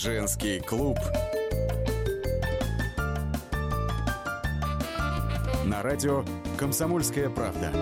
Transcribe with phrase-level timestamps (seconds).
[0.00, 0.96] Женский клуб.
[5.64, 6.24] На радио
[6.56, 7.72] «Комсомольская правда».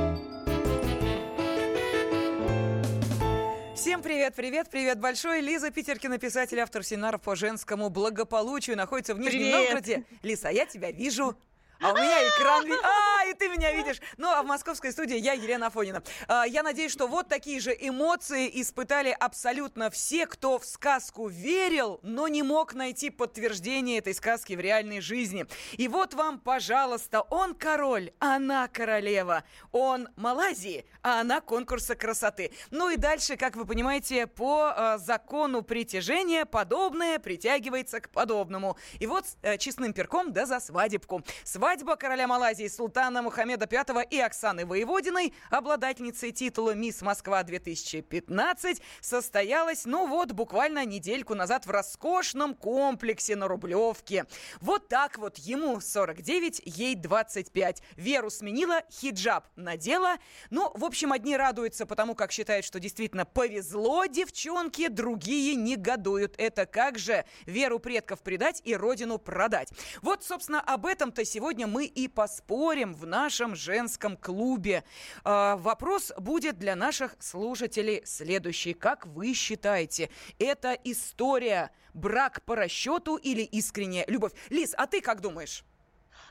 [3.74, 5.42] Всем привет, привет, привет большой.
[5.42, 9.54] Лиза Питеркина, писатель, автор семинаров по женскому благополучию, находится в Нижнем Привет.
[9.54, 10.04] Новгороде.
[10.22, 11.36] Лиза, а я тебя вижу.
[11.82, 12.64] А у меня экран...
[12.82, 14.00] А, ты меня видишь.
[14.16, 16.02] Ну, а в московской студии я Елена Афонина.
[16.28, 22.00] А, Я надеюсь, что вот такие же эмоции испытали абсолютно все, кто в сказку верил,
[22.02, 25.46] но не мог найти подтверждение этой сказки в реальной жизни.
[25.72, 29.44] И вот вам, пожалуйста, он король, она королева.
[29.72, 32.50] Он Малайзии, а она конкурса красоты.
[32.70, 38.76] Ну и дальше, как вы понимаете, по э, закону притяжения подобное притягивается к подобному.
[38.98, 41.22] И вот э, честным перком да за свадебку.
[41.44, 49.84] Свадьба короля Малайзии Султана Мухаммеда V и Оксаны Воеводиной, обладательницей титула «Мисс Москва 2015», состоялась,
[49.84, 54.26] ну вот, буквально недельку назад в роскошном комплексе на Рублевке.
[54.60, 57.82] Вот так вот ему 49, ей 25.
[57.96, 60.18] Веру сменила, хиджаб надела.
[60.50, 66.36] Ну, в общем, одни радуются, потому как считают, что действительно повезло девчонке, другие негодуют.
[66.38, 69.70] Это как же веру предков предать и родину продать.
[70.00, 74.84] Вот, собственно, об этом-то сегодня мы и поспорим в нашем женском клубе.
[75.24, 78.74] А, вопрос будет для наших слушателей следующий.
[78.74, 84.32] Как вы считаете, это история брак по расчету или искренняя любовь?
[84.50, 85.64] Лиз, а ты как думаешь?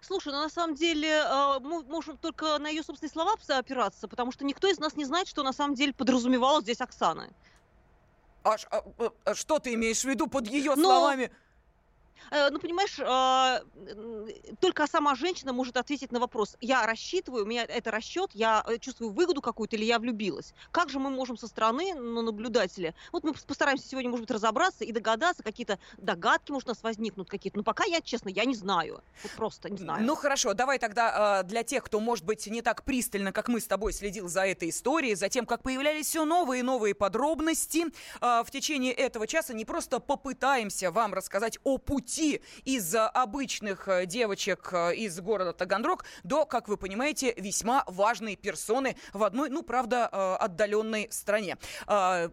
[0.01, 4.31] Слушай, ну на самом деле э, мы можем только на ее собственные слова опираться, потому
[4.31, 7.29] что никто из нас не знает, что на самом деле подразумевала здесь Оксана.
[8.43, 11.31] А, а, а, а что ты имеешь в виду под ее Ну, словами?
[12.31, 13.61] Э, Ну, понимаешь, а,
[14.59, 16.55] только сама женщина может ответить на вопрос.
[16.61, 20.53] Я рассчитываю, у меня это расчет, я э, чувствую выгоду какую-то или я влюбилась.
[20.71, 24.83] Как же мы можем со стороны, ну, наблюдателя, вот мы постараемся сегодня, может быть, разобраться
[24.83, 27.57] и догадаться, какие-то догадки, может, у нас возникнут какие-то.
[27.57, 29.03] Но пока я, честно, я не знаю.
[29.23, 30.03] Вот просто не знаю.
[30.03, 33.59] Ну хорошо, давай тогда э, для тех, кто, может быть, не так пристально, как мы
[33.59, 37.85] с тобой следил за этой историей, за тем, как появлялись все новые и новые подробности,
[38.21, 44.05] в течение этого часа не просто попытаемся вам рассказать о пути из э, обычных э,
[44.05, 49.63] девочек э, из города Таганрог до, как вы понимаете, весьма важной персоны в одной, ну,
[49.63, 51.57] правда, отдаленной стране.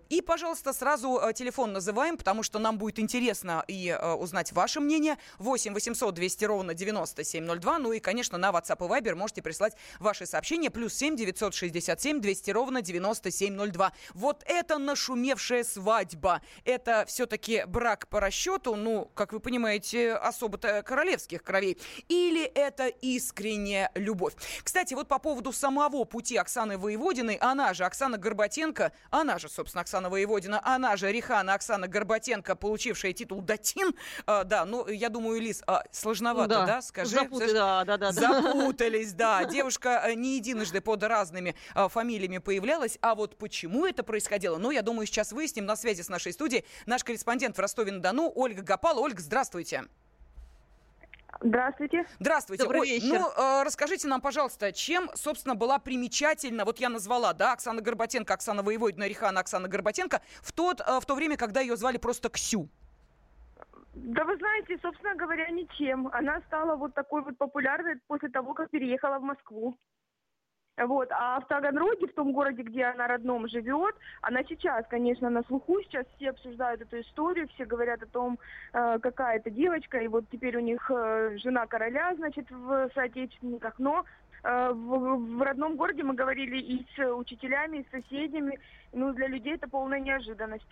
[0.09, 5.17] И, пожалуйста, сразу телефон называем, потому что нам будет интересно и узнать ваше мнение.
[5.39, 7.79] 8 800 200 ровно 9702.
[7.79, 10.71] Ну и, конечно, на WhatsApp и Viber можете прислать ваши сообщения.
[10.71, 13.93] Плюс 7 967 200 ровно 9702.
[14.15, 16.43] Вот это нашумевшая свадьба.
[16.65, 21.79] Это все-таки брак по расчету, ну, как вы понимаете, особо-то королевских кровей.
[22.09, 24.35] Или это искренняя любовь.
[24.63, 29.83] Кстати, вот по поводу самого пути Оксаны Воеводиной, она же Оксана Горбатенко, она же, собственно,
[29.83, 33.95] Оксана Воеводина, она же Рихана Оксана Горбатенко, получившая титул Датин.
[34.27, 37.11] А, да, ну, я думаю, Лиз, а, сложновато, да, Да, скажи?
[37.11, 38.43] запутай, Слышь, да, да, да, да.
[38.43, 39.45] Запутались, да.
[39.53, 42.99] Девушка э, не единожды под разными а, фамилиями появлялась.
[43.01, 45.67] А вот почему это происходило, ну, я думаю, сейчас выясним.
[45.67, 49.01] На связи с нашей студией наш корреспондент в Ростове-на-Дону Ольга Гапала.
[49.01, 49.52] Ольга, здравствуйте.
[51.41, 52.07] Здравствуйте.
[52.21, 52.63] Здравствуйте.
[52.63, 53.19] Добрый Ой, вечер.
[53.19, 58.35] Ну, э, расскажите нам, пожалуйста, чем, собственно, была примечательна, вот я назвала, да, Оксана Горбатенко,
[58.35, 62.29] Оксана Воеводина, Рихана, Оксана Горбатенко, в, тот, э, в то время, когда ее звали просто
[62.29, 62.69] Ксю.
[63.95, 66.09] Да вы знаете, собственно говоря, ничем.
[66.13, 69.77] Она стала вот такой вот популярной после того, как переехала в Москву.
[70.79, 75.43] Вот, а в Таганроге, в том городе, где она родном живет, она сейчас, конечно, на
[75.43, 78.39] слуху, сейчас все обсуждают эту историю, все говорят о том,
[78.73, 83.75] э, какая это девочка, и вот теперь у них э, жена короля, значит, в соотечественниках,
[83.79, 84.07] но
[84.45, 88.59] э, в, в родном городе мы говорили и с учителями, и с соседями,
[88.93, 90.67] ну, для людей это полная неожиданность.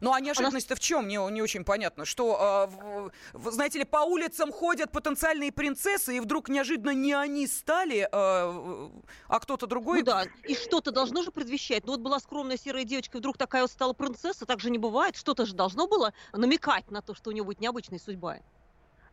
[0.00, 1.04] Ну, а неожиданность-то в чем?
[1.04, 2.04] Мне не очень понятно.
[2.04, 7.46] Что, э, в- знаете ли, по улицам ходят потенциальные принцессы, и вдруг неожиданно не они
[7.46, 9.98] стали, э, а кто-то другой.
[9.98, 11.84] Ну да, и что-то должно же предвещать.
[11.84, 14.78] Ну вот была скромная серая девочка, и вдруг такая вот стала принцесса, так же не
[14.78, 15.16] бывает.
[15.16, 18.38] Что-то же должно было намекать на то, что у нее будет необычная судьба.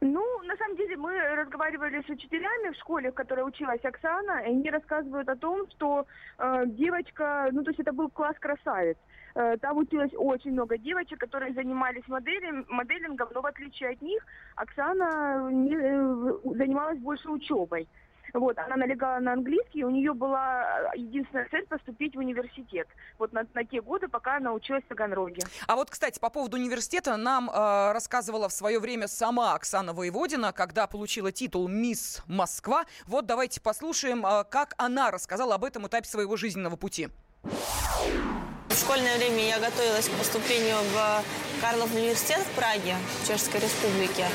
[0.02, 4.52] Ну, на самом деле, мы разговаривали с учителями в школе, в которой училась Оксана, и
[4.52, 6.06] они рассказывают о том, что
[6.38, 8.96] э, девочка, ну, то есть это был класс красавиц.
[9.40, 14.22] Э, там училось очень много девочек, которые занимались моделем, моделингом, но в отличие от них,
[14.56, 17.88] Оксана не, э, занималась больше учебой.
[18.34, 22.88] Вот, она налегала на английский, у нее была единственная цель поступить в университет.
[23.18, 25.42] Вот на, на те годы, пока она училась в Таганроге.
[25.68, 27.54] А вот, кстати, по поводу университета нам э,
[27.94, 32.84] рассказывала в свое время сама Оксана Воеводина, когда получила титул «Мисс Москва».
[33.08, 37.08] Вот давайте послушаем, э, как она рассказала об этом этапе своего жизненного пути.
[38.80, 41.24] Школьное время я готовилась к поступлению в
[41.62, 44.26] Карлов университет в Праге, в Чешской Республике,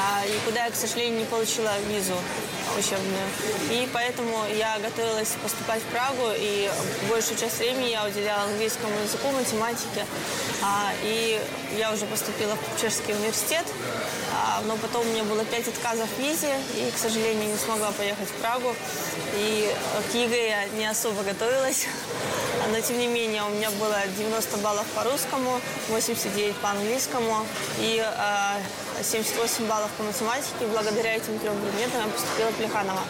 [0.00, 2.14] а, и куда я, к сожалению, не получила визу
[2.78, 3.26] учебную.
[3.70, 6.70] И поэтому я готовилась поступать в Прагу, и
[7.08, 10.06] большую часть времени я уделяла английскому языку, математике.
[10.62, 11.40] А, и
[11.76, 13.64] я уже поступила в Чешский университет,
[14.32, 17.92] а, но потом у меня было пять отказов в визе, и, к сожалению, не смогла
[17.92, 18.74] поехать в Прагу.
[19.36, 19.72] И
[20.10, 21.86] к ЕГЭ я не особо готовилась,
[22.72, 27.46] но тем не менее у меня было 90 баллов по русскому, 89 по английскому
[27.78, 28.04] и
[29.02, 30.66] 78 баллов по математике.
[30.72, 33.00] Благодаря этим трем предметам я поступила в Плеханова.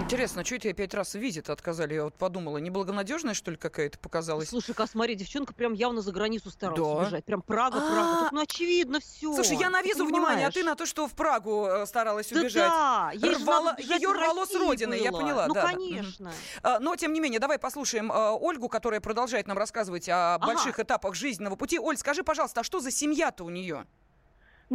[0.00, 1.94] Интересно, а что тебе пять раз в визе отказали?
[1.94, 4.50] Я вот подумала, неблагонадежная, что ли, какая-то показалась?
[4.50, 6.86] Слушай-ка, смотри, девчонка прям явно за границу старалась Да.
[6.86, 7.24] убежать.
[7.24, 8.18] Прям Прага, Прага.
[8.24, 9.32] Тут, ну, очевидно, все.
[9.34, 12.40] Слушай, я на визу внимание, а ты на то, что в Прагу э, старалась да,
[12.40, 12.68] убежать.
[12.68, 15.20] Да, ей Рвала- бежать из рвало с родины, я было.
[15.22, 15.68] поняла, Ну, да, да.
[15.72, 16.32] конечно.
[16.62, 20.46] А, Но, тем не менее, давай послушаем э, Ольгу, которая продолжает нам рассказывать о Ага.
[20.46, 21.78] больших этапах жизненного пути.
[21.78, 23.86] Оль, скажи, пожалуйста, а что за семья-то у нее?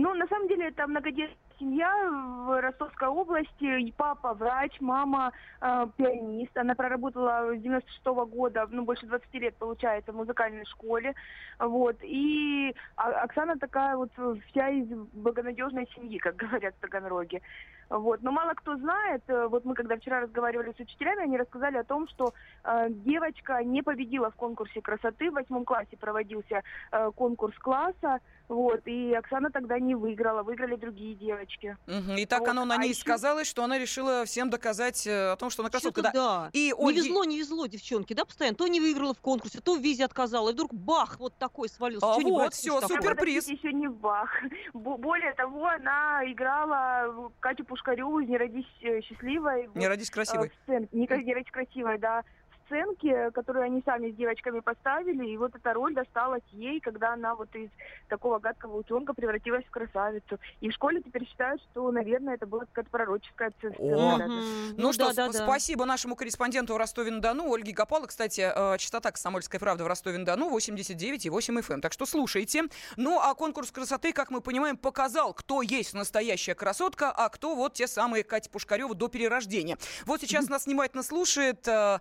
[0.01, 3.94] Ну, на самом деле, это многодетная семья в Ростовской области.
[3.98, 6.57] Папа врач, мама э, пианист.
[6.57, 11.16] Она проработала с 96 года, ну, больше 20 лет, получается, в музыкальной школе.
[11.60, 11.98] Вот.
[12.01, 14.10] И А- Оксана такая вот
[14.50, 17.42] вся из благонадежной семьи, как говорят в Таганроге.
[17.90, 18.22] Вот.
[18.22, 21.84] Но мало кто знает, э, вот мы когда вчера разговаривали с учителями, они рассказали о
[21.84, 25.30] том, что э, девочка не победила в конкурсе красоты.
[25.30, 26.62] В восьмом классе проводился
[26.92, 28.19] э, конкурс класса.
[28.50, 31.78] Вот, и Оксана тогда не выиграла, выиграли другие девочки.
[31.88, 35.06] Мгм, И так Вот, оно на а ней ещё- сказалось, что она решила всем доказать
[35.06, 36.01] э, о том, что она красотка.
[36.01, 36.12] Да.
[36.12, 36.50] да.
[36.54, 38.57] И Не Ольге- везло, не везло девчонке, да, постоянно.
[38.57, 40.50] То не выиграла в конкурсе, то в визе отказала.
[40.50, 42.12] И вдруг бах, вот такой свалился.
[42.12, 42.88] А Чё не вот, супер.
[42.88, 43.48] Суперприз.
[43.50, 44.31] Еще не в бах.
[44.74, 49.69] Бо- Более того, она играла Катю Пушкареву из «Не родись э, счастливой».
[49.75, 50.51] Не родись э, красивой.
[50.68, 52.24] Не, не родись красивой, да.
[52.69, 57.13] В сценке, которую они сами с девочками поставили, и вот эта роль досталась ей, когда
[57.13, 57.69] она вот из
[58.10, 60.38] такого гадкого утенка превратилась в красавицу.
[60.62, 63.75] И в школе теперь считают, что, наверное, это была какая-то пророческая сцена.
[63.80, 64.18] О.
[64.19, 64.33] даже.
[64.33, 64.75] Мгм.
[64.77, 65.44] Ну, что, да, да, сп- да.
[65.45, 68.06] спасибо нашему корреспонденту в Ростове-на-Дону, Ольге Гапало.
[68.06, 71.81] Кстати, э, частота «Комсомольская правда» в Ростове-на-Дону 89,8 FM.
[71.81, 72.65] Так что слушайте.
[72.98, 77.74] Ну, а конкурс красоты, как мы понимаем, показал, кто есть настоящая красотка, а кто вот
[77.74, 79.77] те самые Катя Пушкарева до перерождения.
[80.06, 82.00] Вот сейчас нас внимательно слушает э,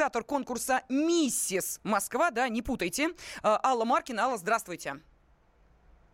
[0.00, 3.10] организатор конкурса «Миссис Москва», да, не путайте, э,
[3.42, 4.24] Алла Маркина.
[4.24, 4.96] Алла, здравствуйте.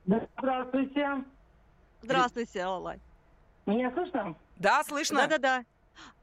[0.04, 1.24] Здравствуйте.
[2.02, 2.96] Здравствуйте, Алла.
[3.64, 4.34] Меня слышно?
[4.56, 5.28] Да, слышно?
[5.28, 5.64] Да-да-да.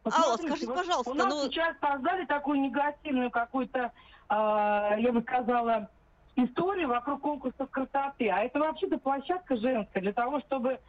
[0.06, 3.94] Алла, скажите, вот пожалуйста, у нас ну- сейчас создали такую негативную какую-то,
[4.28, 5.90] а, я бы сказала,
[6.36, 8.30] историю вокруг конкурсов красоты.
[8.30, 10.80] А это вообще-то площадка женская для того, чтобы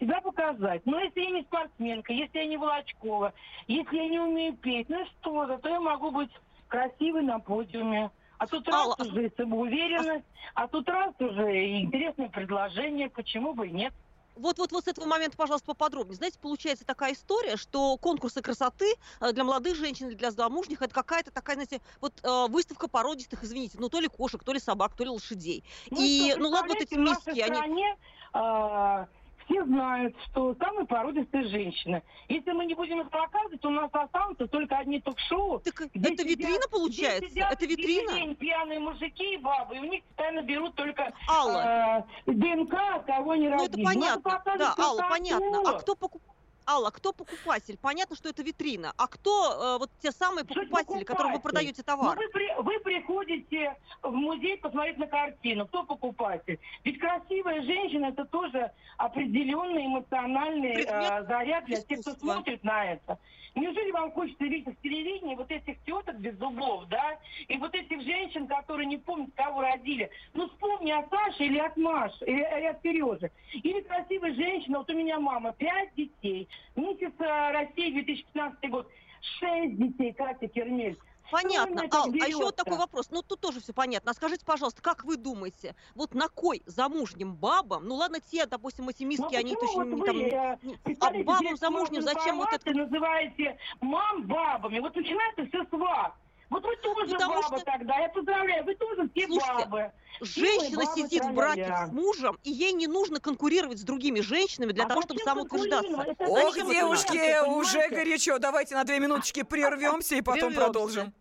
[0.00, 0.84] себя показать.
[0.86, 3.32] Но если я не спортсменка, если я не Волочкова,
[3.68, 6.30] если я не умею петь, ну что, зато я могу быть
[6.68, 8.10] красивой на подиуме.
[8.38, 10.24] А тут Алла, раз уже и самоуверенность,
[10.54, 13.92] а тут раз уже и интересное предложение, почему бы и нет.
[14.36, 16.16] Вот, вот, вот с этого момента, пожалуйста, поподробнее.
[16.16, 20.94] Знаете, получается такая история, что конкурсы красоты э, для молодых женщин, или для замужних, это
[20.94, 24.96] какая-то такая, знаете, вот э, выставка породистых, извините, ну то ли кошек, то ли собак,
[24.96, 25.62] то ли лошадей.
[25.90, 27.54] И, что, ну ладно, вот эти миски, они...
[27.54, 27.96] стране
[28.32, 29.08] а,
[29.50, 32.02] все знают, что самые породистые женщины.
[32.28, 35.60] Если мы не будем их показывать, у нас останутся только одни ток-шоу.
[35.60, 37.28] Так это сидят- витрина получается?
[37.28, 38.12] сидят Это витрина?
[38.12, 43.34] деревень пьяные мужики и бабы, и у них постоянно берут только Алла, а, ДНК, кого
[43.34, 43.84] не ну это родили.
[43.84, 44.22] Надо понятно.
[44.22, 45.62] показывать Да, Алла, понятно.
[45.66, 46.22] А кто покуп...
[46.70, 47.76] Алла, кто покупатель?
[47.82, 48.92] Понятно, что это витрина.
[48.96, 52.16] А кто э, вот те самые покупатели, которым вы продаете Ну, товар?
[52.16, 55.66] вы, при- вы приходите в музей посмотреть на картину.
[55.66, 56.60] Кто покупатель?
[56.84, 62.84] Ведь красивая женщина это тоже определенный эмоциональный Предмет э, заряд для тех, кто смотрит на
[62.92, 63.18] это.
[63.54, 67.18] Неужели вам хочется видеть в телевидении вот этих теток без зубов, да?
[67.48, 70.10] И вот этих женщин, которые не помнят, кого родили.
[70.34, 73.30] Ну вспомни о Саше или от Маши, или, или от Сережи.
[73.52, 76.48] Или красивая женщина, вот у меня мама, пять детей.
[76.76, 78.90] Миссис России 2015 год,
[79.38, 80.98] шесть детей, Катя Кермель.
[81.30, 81.82] Понятно.
[81.90, 83.10] Ал, а еще вот такой вопрос.
[83.10, 84.10] Ну, тут тоже все понятно.
[84.10, 88.88] А скажите, пожалуйста, как вы думаете, вот на кой замужним бабам, ну ладно, те, допустим,
[88.88, 90.16] эти миски, Ну, они точно вот не там...
[90.16, 92.70] э, не- А бабам замужним зачем вот это?
[92.72, 94.80] называете мам бабами.
[94.80, 96.12] Вот начинается все с вас.
[96.50, 97.98] Вот вы тоже Потому баба что- тогда.
[97.98, 99.92] Я поздравляю, вы тоже все Слушайте, бабы.
[100.20, 104.72] Женщина бабы, сидит в браке с мужем, и ей не нужно конкурировать с другими женщинами
[104.72, 106.16] для А того, чтобы самоутверждаться.
[106.26, 108.38] Ох, девушки, уже горячо.
[108.38, 110.64] Давайте на две минуточки прервемся и потом Прервемся.
[110.64, 111.14] продолжим.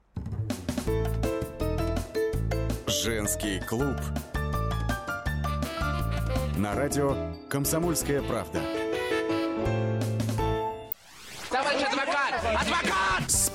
[2.88, 3.96] Женский клуб.
[6.58, 7.16] На радио
[7.50, 8.60] «Комсомольская правда».
[11.50, 12.34] Товарищ адвокат!
[12.62, 12.89] Адвокат!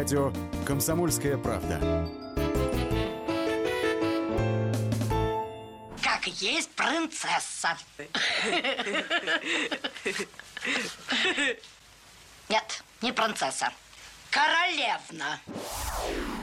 [0.00, 0.32] Радио
[0.64, 1.78] «Комсомольская правда».
[6.02, 7.76] Как есть принцесса.
[12.48, 13.70] Нет, не принцесса.
[14.30, 15.38] Королевна.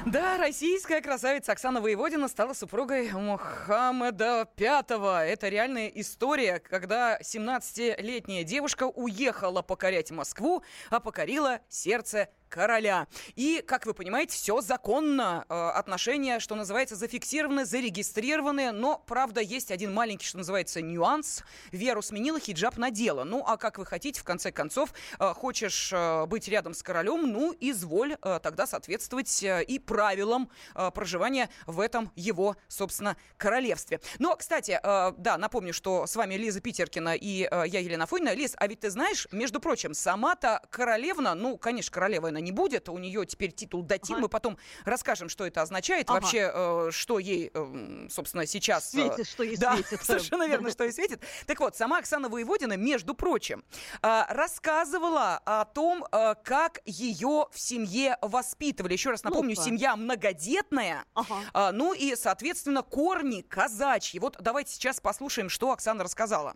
[0.05, 5.25] Да, российская красавица Оксана Воеводина стала супругой Мухаммеда V.
[5.25, 13.07] Это реальная история, когда 17-летняя девушка уехала покорять Москву, а покорила сердце короля.
[13.35, 15.45] И, как вы понимаете, все законно.
[15.49, 18.71] Э, отношения, что называется, зафиксированы, зарегистрированы.
[18.71, 21.43] Но, правда, есть один маленький, что называется, нюанс.
[21.71, 23.23] Веру сменила, хиджаб надела.
[23.23, 27.31] Ну, а как вы хотите, в конце концов, э, хочешь э, быть рядом с королем,
[27.31, 30.49] ну, изволь тогда соответствовать и правилам
[30.93, 33.99] проживания в этом его, собственно, королевстве.
[34.19, 38.33] Но, кстати, да, напомню, что с вами Лиза Питеркина и я, Елена Фойна.
[38.33, 42.87] Лиз, а ведь ты знаешь, между прочим, сама-то королевна, ну, конечно, королева она не будет.
[42.89, 44.15] У нее теперь титул датин.
[44.15, 44.21] Ага.
[44.21, 46.09] Мы потом расскажем, что это означает.
[46.09, 46.19] Ага.
[46.19, 48.93] Вообще, э, что ей, э, собственно, сейчас...
[48.93, 50.01] Э, светит, что ей да, светит.
[50.03, 51.21] совершенно верно, что ей светит.
[51.45, 53.63] Так вот, сама Оксана Воеводина, между прочим,
[54.01, 58.93] э, рассказывала о том, э, как ее в семье воспитывали.
[58.93, 61.05] Еще раз напомню, ну семья многодетная.
[61.13, 61.35] Ага.
[61.53, 64.19] Э, ну и, соответственно, корни казачьи.
[64.19, 66.55] Вот давайте сейчас послушаем, что Оксана рассказала.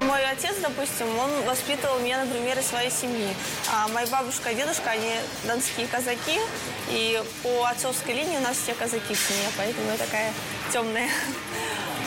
[0.00, 3.28] Мой отец, допустим, он воспитывал меня на примере своей семьи.
[3.70, 5.12] А моя бабушка и дедушка, они
[5.44, 6.40] донские казаки.
[6.88, 10.32] И по отцовской линии у нас все казаки в семье, поэтому я такая
[10.72, 11.08] темная.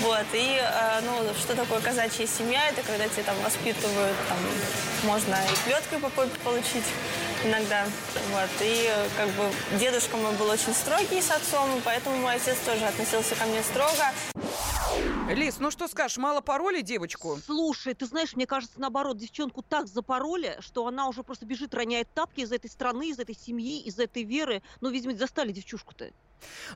[0.02, 2.68] Вот, и, э, ну, что такое казачья семья?
[2.68, 4.38] Это когда тебя там воспитывают, там,
[5.04, 6.84] можно и плеткой по попе получить
[7.46, 7.86] иногда.
[8.32, 12.86] Вот, и, как бы, дедушка мой был очень строгий с отцом, поэтому мой отец тоже
[12.86, 14.12] относился ко мне строго.
[15.30, 17.40] Лиз, ну что скажешь, мало пароли девочку?
[17.46, 22.08] Слушай, ты знаешь, мне кажется, наоборот, девчонку так запороли, что она уже просто бежит, роняет
[22.14, 24.62] тапки из этой страны, из этой семьи, из этой веры.
[24.82, 26.12] Ну, видимо, застали девчушку-то.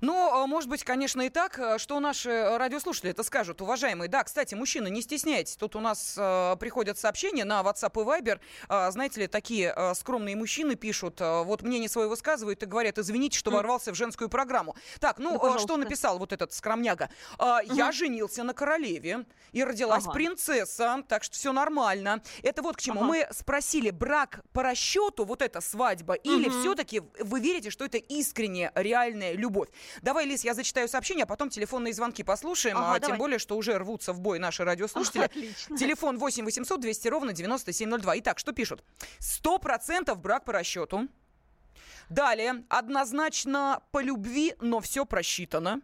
[0.01, 3.61] Ну, а, может быть, конечно, и так, э, что наши радиослушатели это скажут.
[3.61, 5.55] Уважаемые, да, кстати, мужчины, не стесняйтесь.
[5.55, 8.39] Тут у нас э, приходят сообщения на WhatsApp и Viber.
[8.69, 12.97] Э, знаете ли, такие э, скромные мужчины пишут, э, вот мнение свое высказывают и говорят,
[12.97, 14.75] извините, что ворвался в женскую программу.
[14.99, 17.09] Так, ну, да, что написал вот этот скромняга?
[17.39, 17.73] Э, угу.
[17.75, 20.13] Я женился на королеве и родилась ага.
[20.13, 22.21] принцесса, так что все нормально.
[22.43, 23.01] Это вот к чему.
[23.01, 23.07] Ага.
[23.07, 26.21] Мы спросили, брак по расчету, вот эта свадьба, угу.
[26.23, 29.56] или все-таки вы верите, что это искренняя, реальная любовь?
[29.57, 29.69] Любовь.
[30.01, 32.77] Давай, Лиз, я зачитаю сообщение, а потом телефонные звонки послушаем.
[32.77, 33.07] Ага, а, давай.
[33.07, 35.23] тем более, что уже рвутся в бой наши радиослушатели.
[35.25, 35.77] Отлично.
[35.77, 38.19] Телефон 8 800 200 ровно 9702.
[38.19, 38.83] Итак, что пишут?
[39.19, 41.07] Сто процентов брак по расчету.
[42.09, 45.81] Далее, однозначно по любви, но все просчитано.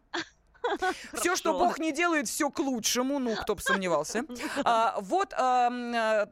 [1.14, 3.20] Все, что Бог не делает, все к лучшему.
[3.20, 4.26] Ну, кто бы сомневался.
[4.66, 5.70] А, вот а,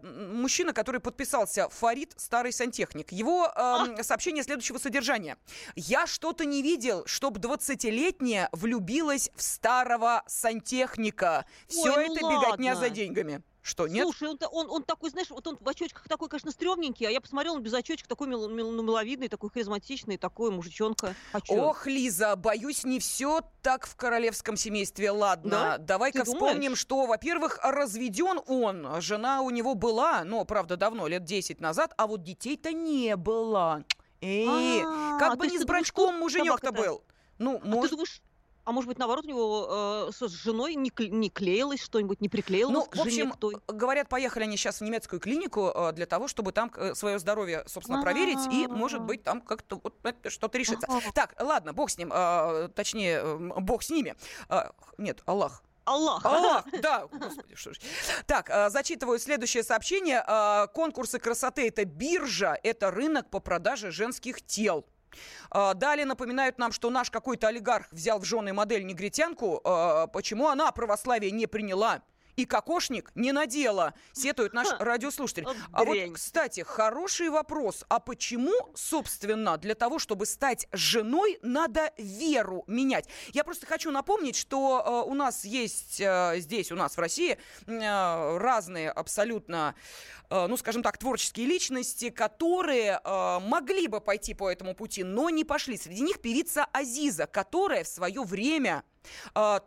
[0.03, 3.11] мужчина, который подписался, Фарид, старый сантехник.
[3.11, 5.37] Его а, сообщение следующего содержания.
[5.75, 11.45] Я что-то не видел, чтоб 20-летняя влюбилась в старого сантехника.
[11.67, 12.45] Все Ой, ну это ладно.
[12.45, 13.41] беготня за деньгами.
[13.61, 14.03] Что, нет?
[14.03, 17.21] Слушай, он, он, он такой, знаешь, вот он в очочках такой, конечно, стрёмненький, а я
[17.21, 21.13] посмотрела, он без очочек такой мил, мил, ну, миловидный, такой харизматичный, такой мужичонка.
[21.31, 25.11] А Ох, Лиза, боюсь, не все так в королевском семействе.
[25.11, 25.77] Ладно, да?
[25.77, 31.61] давай-ка вспомним, что, во-первых, разведен он, жена у него была, но, правда, давно, лет 10
[31.61, 33.85] назад, а вот детей-то не было.
[34.21, 37.03] Эй, а, как бы не с брачком муженек-то был.
[37.37, 37.99] Ну, а может...
[38.63, 42.73] а может быть, наоборот, у него э, с женой не, не клеилось что-нибудь, не приклеилось
[42.73, 43.57] ну, к в общем, той?
[43.67, 47.63] говорят, поехали они сейчас в немецкую клинику э, для того, чтобы там э, свое здоровье,
[47.67, 48.03] собственно, А-а-а.
[48.03, 49.95] проверить, и, может быть, там как-то вот
[50.27, 50.87] что-то решится.
[50.87, 51.11] А-а-а.
[51.11, 54.15] Так, ладно, бог с ним, э, точнее, э, бог с ними.
[54.49, 55.63] Э, нет, Аллах.
[55.85, 56.25] Аллах.
[56.25, 57.07] Аллах, да.
[57.11, 57.79] Господи, что ж.
[58.27, 60.23] Так, э, зачитываю следующее сообщение.
[60.27, 64.85] Э, конкурсы красоты– это биржа, это рынок по продаже женских тел.
[65.49, 69.61] А, далее напоминают нам, что наш какой-то олигарх взял в жены модель негритянку.
[69.63, 72.01] А, почему она православие не приняла?
[72.35, 75.45] И кокошник не надела, сетует наш радиослушатель.
[75.71, 77.85] А вот, кстати, хороший вопрос.
[77.89, 83.07] А почему, собственно, для того, чтобы стать женой, надо веру менять?
[83.33, 87.37] Я просто хочу напомнить, что э, у нас есть э, здесь, у нас в России,
[87.67, 89.75] э, разные абсолютно,
[90.29, 95.29] э, ну, скажем так, творческие личности, которые э, могли бы пойти по этому пути, но
[95.29, 95.77] не пошли.
[95.77, 98.83] Среди них певица Азиза, которая в свое время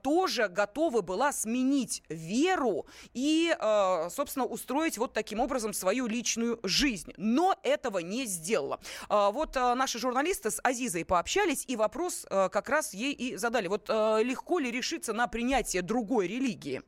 [0.03, 7.13] тоже готова была сменить веру и, э, собственно, устроить вот таким образом свою личную жизнь.
[7.17, 8.81] Но этого не сделала.
[9.09, 13.69] А, Вот наши журналисты с Азизой пообщались, и вопрос как раз ей и задали.
[13.69, 16.83] Вот легко ли решиться на принятие другой религии?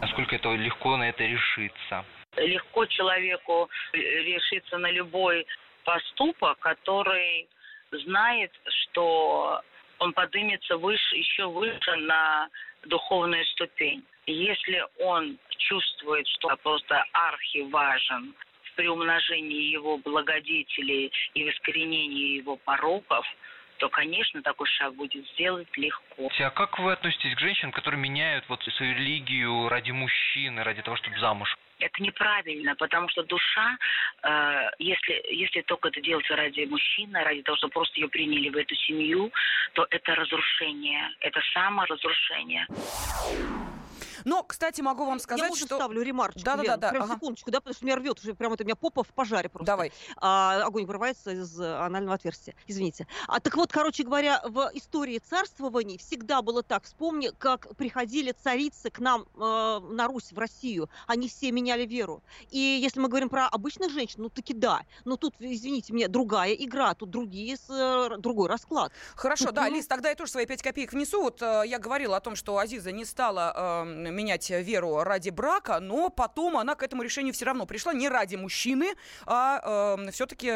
[0.00, 2.04] Насколько это легко на это решиться?
[2.36, 5.46] легко человеку э, решиться на любой
[5.84, 7.48] поступок, который
[8.04, 9.60] знает, что
[10.02, 12.48] он поднимется выше, еще выше на
[12.86, 14.04] духовную ступень.
[14.26, 22.56] Если он чувствует, что просто архи важен в приумножении его благодетелей и в искоренении его
[22.56, 23.24] пороков,
[23.78, 26.30] то, конечно, такой шаг будет сделать легко.
[26.40, 30.96] А как вы относитесь к женщинам, которые меняют вот свою религию ради мужчины, ради того,
[30.96, 31.56] чтобы замуж?
[31.82, 33.76] Это неправильно, потому что душа,
[34.22, 38.56] э, если, если только это делается ради мужчины, ради того, чтобы просто ее приняли в
[38.56, 39.32] эту семью,
[39.72, 42.66] то это разрушение, это саморазрушение.
[44.24, 45.76] Но, кстати, могу вам сказать, Я можно что...
[45.76, 46.80] ставлю ремарочку, Да-да-да, Лен?
[46.80, 47.14] да, Прям ага.
[47.14, 49.66] секундочку, да, потому что меня рвет уже прям это у меня попа в пожаре просто.
[49.66, 49.92] Давай.
[50.16, 52.54] А, огонь вырывается из э, анального отверстия.
[52.66, 53.06] Извините.
[53.28, 56.84] А так вот, короче говоря, в истории царствований всегда было так.
[56.84, 60.88] Вспомни, как приходили царицы к нам э, на Русь, в Россию.
[61.06, 62.22] Они все меняли веру.
[62.50, 64.82] И если мы говорим про обычных женщин, ну таки да.
[65.04, 68.92] Но тут, извините меня, другая игра, тут другие, с, э, другой расклад.
[69.14, 71.22] Хорошо, Тут, да, ну- Лиз, тогда я тоже свои 5 копеек внесу.
[71.22, 75.80] Вот э, я говорила о том, что Азиза не стала э, менять веру ради брака,
[75.80, 78.94] но потом она к этому решению все равно пришла не ради мужчины,
[79.26, 80.52] а все-таки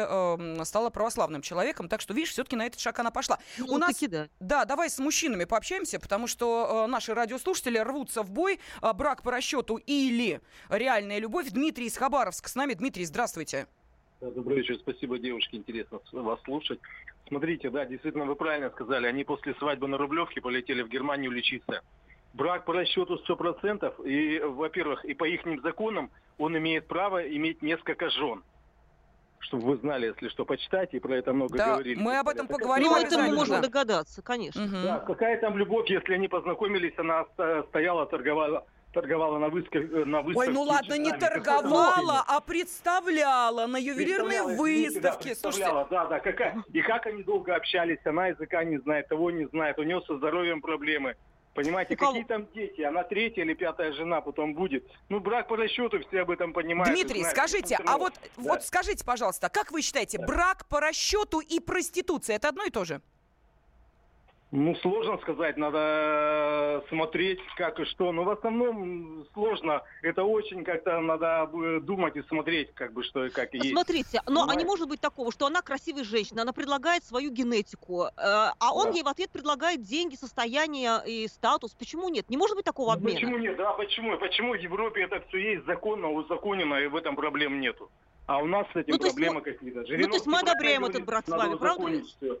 [0.65, 1.89] стала православным человеком.
[1.89, 3.39] Так что, видишь, все-таки на этот шаг она пошла.
[3.57, 4.27] Ну, У нас да.
[4.39, 8.59] Да, давай с мужчинами пообщаемся, потому что э, наши радиослушатели рвутся в бой.
[8.81, 11.49] А, брак по расчету или реальная любовь.
[11.49, 12.73] Дмитрий из Хабаровска с нами.
[12.73, 13.67] Дмитрий, здравствуйте.
[14.21, 16.79] Да, Добрый вечер, спасибо, девушки, интересно вас слушать.
[17.27, 21.81] Смотрите, да, действительно, вы правильно сказали, они после свадьбы на Рублевке полетели в Германию лечиться.
[22.37, 28.11] Брак по расчету 100%, и, во-первых, и по их законам он имеет право иметь несколько
[28.11, 28.43] жен.
[29.39, 31.99] Чтобы вы знали, если что, почитайте, и про это много Да, говорили.
[31.99, 33.17] мы об этом поговорим Ну, это
[33.55, 33.61] Да.
[33.61, 34.61] догадаться, конечно.
[34.61, 34.83] Мгм.
[34.83, 37.25] Да, какая там любовь, если они познакомились, она
[37.69, 40.51] стояла, торговала, торговала на, выставке, на Ой, выставке.
[40.51, 45.33] ну ладно, не торговала, а представляла на ювелирные Представляла, извините, да, выставки.
[45.39, 49.47] Слушайте, да, да, какая, и как они долго общались, она языка не знает, того не
[49.47, 51.15] знает, у нее со здоровьем проблемы.
[51.57, 52.11] Понимаете, кого?
[52.11, 52.81] какие там дети?
[52.81, 54.85] Она третья или пятая жена потом будет.
[55.09, 56.93] Ну, брак по расчету, все об этом понимают.
[56.93, 57.35] Дмитрий, знают.
[57.35, 58.43] скажите, а вот, да.
[58.43, 62.85] вот скажите, пожалуйста, как вы считаете, брак по расчету и проституция это одно и то
[62.85, 63.01] же?
[64.51, 68.13] Ну, сложно сказать, надо смотреть, как и что.
[68.13, 69.83] Но в основном сложно.
[70.01, 73.71] Это очень как-то надо э, думать и смотреть, как бы что и как и есть.
[73.71, 74.65] Смотрите, но а не Понимаете?
[74.65, 78.91] может быть такого, что она красивая женщина, она предлагает свою генетику, э, а он Да.
[78.93, 81.73] ей в ответ предлагает деньги, состояние и статус.
[81.73, 82.29] Почему нет?
[82.29, 83.15] Не может быть такого Ну, обмена?
[83.15, 83.57] Почему нет?
[83.57, 84.17] Да, почему?
[84.17, 87.91] Почему в Европе это все есть законно, узаконено, и в этом проблем нету?
[88.27, 89.79] А у нас с этим Ну, проблемы мы- какие-то.
[89.81, 92.15] ну, то есть мы одобряем этот брак с вами, правда узаконить ведь?
[92.15, 92.39] всё.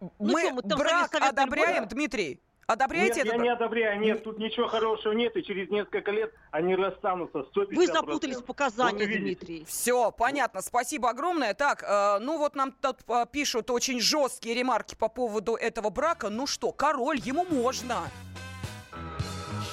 [0.00, 1.90] Ну Мы что, мы там брак одобряем, Любовь?
[1.90, 2.40] Дмитрий?
[2.66, 6.32] Одобряете нет, этот я не одобряю, нет, тут ничего хорошего нет, и через несколько лет
[6.52, 7.38] они расстанутся.
[7.38, 7.74] 150%.
[7.74, 9.18] Вы запутались в показаниях, Вот.
[9.18, 9.64] Дмитрий.
[9.64, 11.52] Все, понятно, спасибо огромное.
[11.54, 16.28] Так, э, ну вот нам тут э, пишут очень жесткие ремарки по поводу этого брака.
[16.30, 18.02] Ну что, король, ему можно.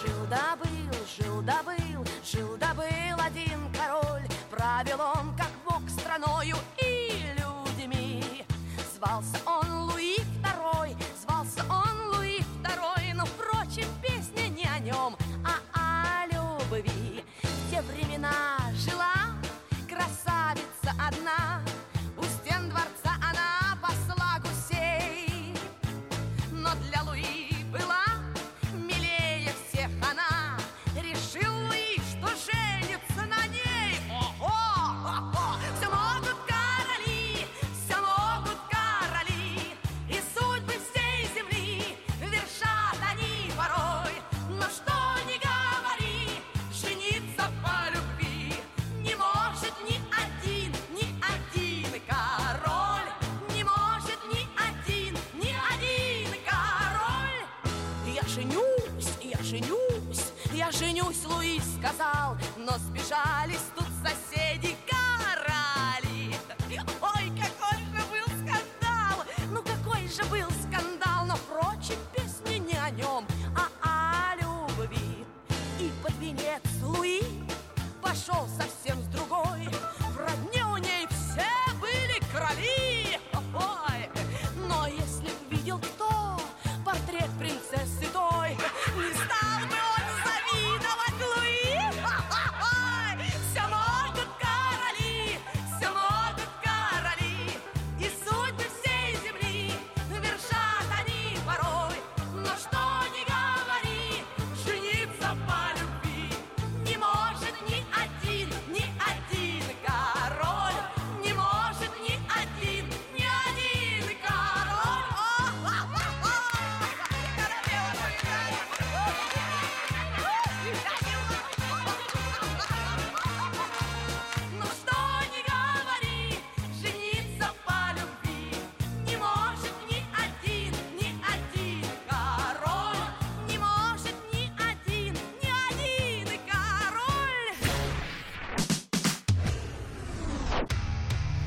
[0.01, 4.27] Жил-да был, жил-да был, жил-да был один король.
[4.49, 6.55] Правил он, как бог, страною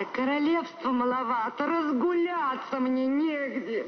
[0.00, 3.86] Жалко, королевства маловато, разгуляться мне негде.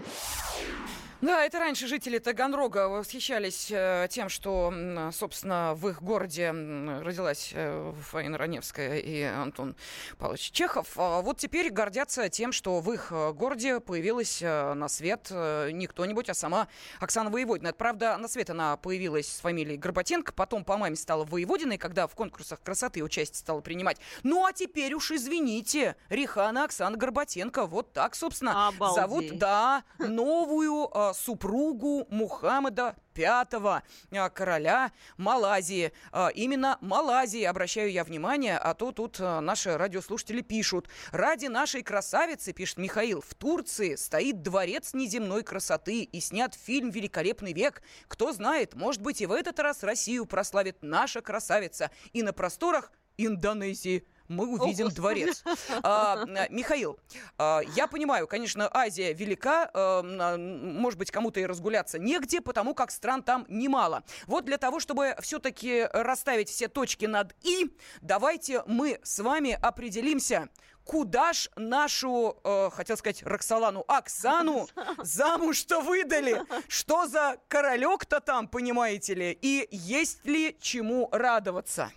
[1.22, 4.74] Да, это раньше жители Таганрога восхищались э, тем, что,
[5.12, 9.76] собственно, в их городе родилась э, Фаина Раневская и Антон
[10.18, 10.88] Павлович Чехов.
[10.96, 16.28] А вот теперь гордятся тем, что в их э, городе появилась на свет не кто-нибудь,
[16.28, 16.66] а сама
[16.98, 17.68] Оксана Воеводина.
[17.68, 22.08] Это, правда, на свет она появилась с фамилией Горбатенко, потом по маме стала Воеводиной, когда
[22.08, 23.98] в конкурсах красоты участие стала принимать.
[24.24, 27.66] Ну, а теперь уж извините, Рихана Оксана Горбатенко.
[27.66, 28.96] Вот так, собственно, Обалдеть.
[28.96, 35.92] зовут да, новую супругу Мухаммеда пятого э, короля Малайзии.
[36.12, 40.88] Э, именно Малайзии, обращаю я внимание, а то тут э, наши радиослушатели пишут.
[41.10, 47.52] Ради нашей красавицы, пишет Михаил, в Турции стоит дворец неземной красоты и снят фильм «Великолепный
[47.52, 47.82] век».
[48.08, 51.90] Кто знает, может быть и в этот раз Россию прославит наша красавица.
[52.12, 54.94] И на просторах Индонезии мы увидим Господи.
[54.96, 55.44] дворец.
[55.84, 56.98] А, Михаил,
[57.38, 62.74] а, я понимаю, конечно, Азия велика, э, м, может быть, кому-то и разгуляться негде, потому
[62.74, 64.02] как стран там немало.
[64.26, 70.48] Вот для того, чтобы все-таки расставить все точки над «и», давайте мы с вами определимся,
[70.84, 74.68] куда ж нашу, э, хотел сказать, Роксолану, Оксану
[74.98, 76.42] замуж-то выдали?
[76.68, 79.38] Что за королек-то там, понимаете ли?
[79.42, 81.90] И есть ли чему радоваться?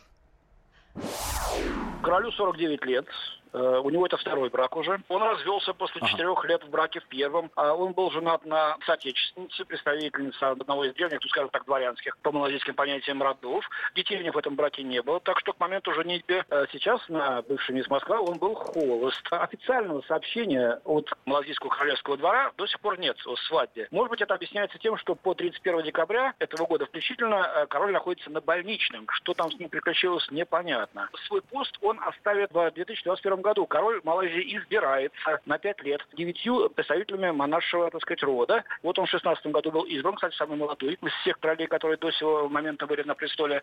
[2.05, 3.07] Королю 49 лет.
[3.55, 4.99] Э, У него это второй брак уже.
[5.07, 7.49] Он развелся после четырех лет в браке в первом.
[7.55, 12.31] А Он был женат на соотечественнице, представительнице одного из древних, ну, скажем так, дворянских, по
[12.31, 13.67] малазийским понятиям родов.
[13.95, 15.19] Детей у них в этом браке не было.
[15.21, 19.25] Так что к моменту женитьбы э, сейчас на бывшей мисс Москва он был холост.
[19.31, 23.87] Официального сообщения от малазийского королевского двора до сих пор нет о свадьбе.
[23.91, 28.29] Может быть, это объясняется тем, что по 31 декабря этого года включительно э, король находится
[28.29, 29.05] на больничном.
[29.11, 31.09] Что там с ним приключилось, непонятно.
[31.27, 33.44] Свой пост он оставит в 2021 году.
[33.53, 38.63] Король Малайзии избирается на пять лет девятью представителями монаршего, так сказать, рода.
[38.81, 42.11] Вот он в 16 году был избран, кстати, самый молодой из всех королей, которые до
[42.11, 43.61] сего момента были на престоле.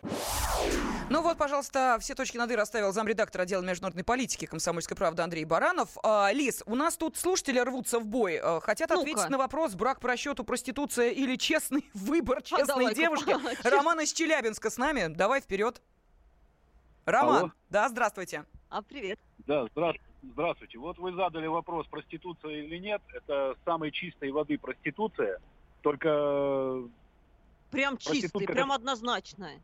[1.09, 5.43] Ну вот, пожалуйста, все точки над «и» расставил замредактор отдела международной политики «Комсомольской правды» Андрей
[5.43, 5.89] Баранов.
[6.01, 8.39] А, Лиз, у нас тут слушатели рвутся в бой.
[8.41, 9.01] А, Хотят Ну-ка.
[9.01, 13.35] ответить на вопрос, брак по расчету, проституция или честный выбор честной давай-ка, девушки.
[13.67, 15.07] Роман из Челябинска с нами.
[15.07, 15.81] Давай вперед.
[17.05, 17.51] Роман, Алло.
[17.69, 18.45] да, здравствуйте.
[18.69, 19.19] А, привет.
[19.45, 20.77] Да, здра- здравствуйте.
[20.77, 23.01] Вот вы задали вопрос, проституция или нет.
[23.13, 25.39] Это самой чистой воды проституция.
[25.81, 26.83] Только
[27.71, 29.59] Прям чистый, прям однозначная.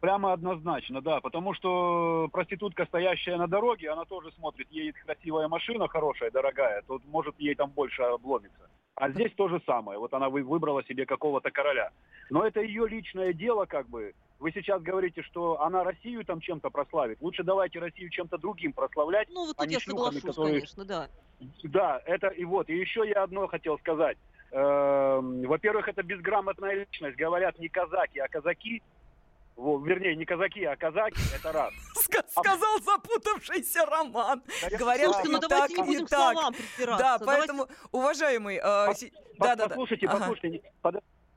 [0.00, 1.20] прямо однозначно, да.
[1.20, 7.04] Потому что проститутка, стоящая на дороге, она тоже смотрит, едет красивая машина, хорошая, дорогая, тут
[7.06, 8.68] может ей там больше обломиться.
[8.96, 9.98] А здесь то же самое.
[9.98, 11.90] Вот она вы- выбрала себе какого-то короля.
[12.30, 14.14] Но это ее личное дело, как бы.
[14.38, 17.20] Вы сейчас говорите, что она Россию там чем-то прославит.
[17.20, 20.52] Лучше давайте Россию чем-то другим прославлять, Ну, вот а тут не я шлюхами, соглашусь, которые
[20.54, 21.08] конечно, да.
[21.64, 22.68] Да, это и вот.
[22.70, 24.16] И еще я одно хотел сказать.
[24.52, 27.16] э, во-первых, это безграмотная личность.
[27.16, 28.82] Говорят не казаки, а казаки.
[29.56, 31.20] Во, вернее, не казаки, а казаки.
[31.34, 31.72] Это раз.
[32.08, 34.42] Ска- Сказал запутавшийся Роман.
[34.78, 36.32] Говорят, Слушайте, ну давайте так, не будем так.
[36.32, 37.04] словам притираться.
[37.04, 38.56] Да, Давайте- поэтому, уважаемый...
[38.56, 38.60] э,
[39.38, 39.68] Да-да-да.
[39.68, 40.18] Послушайте, Ага.
[40.18, 40.62] послушайте,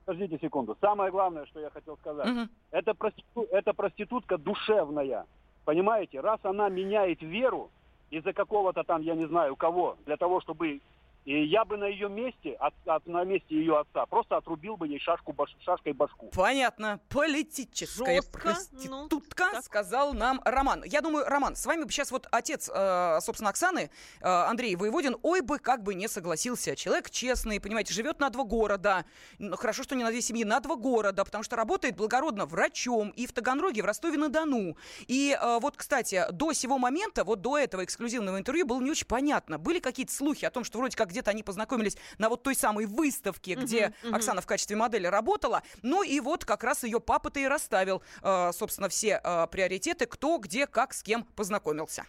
[0.06, 0.76] подождите секунду.
[0.82, 2.50] Самое главное, что я хотел сказать.
[2.72, 5.26] Это, проститу- это проститутка душевная.
[5.66, 6.20] Понимаете?
[6.22, 7.70] Раз она меняет веру
[8.10, 10.80] из-за какого-то там, я не знаю, кого, для того, чтобы...
[11.28, 14.88] И я бы на ее месте, от, от- на месте ее отца, просто отрубил бы
[14.88, 16.30] ей шашку баш- шашкой башку.
[16.34, 17.02] Понятно.
[17.10, 20.84] Политическая Жестко, проститутка, сказал нам Роман.
[20.86, 23.90] Я думаю, Роман, с вами бы сейчас вот отец, э, собственно, Оксаны,
[24.22, 26.78] э, Андрей Воеводин, ой бы как бы не согласился.
[26.78, 29.04] Человек честный, понимаете, живет на два города.
[29.38, 33.10] Ну, Хорошо, что не на две семьи, на два города, потому что работает благородно врачом
[33.10, 34.78] и в Таганроге, и в Ростове-на-Дону.
[35.08, 39.08] И э, вот, кстати, до сего момента, вот до этого эксклюзивного интервью было не очень
[39.08, 39.58] понятно.
[39.60, 42.86] Были какие-то слухи о том, что вроде как где-то они познакомились на вот той самой
[42.86, 44.16] выставке, где мгм.
[44.16, 45.64] Оксана в качестве модели работала.
[45.82, 50.38] Ну и вот как раз ее папа-то и расставил, э, собственно, все э, приоритеты, кто,
[50.38, 52.06] где, как, с кем познакомился.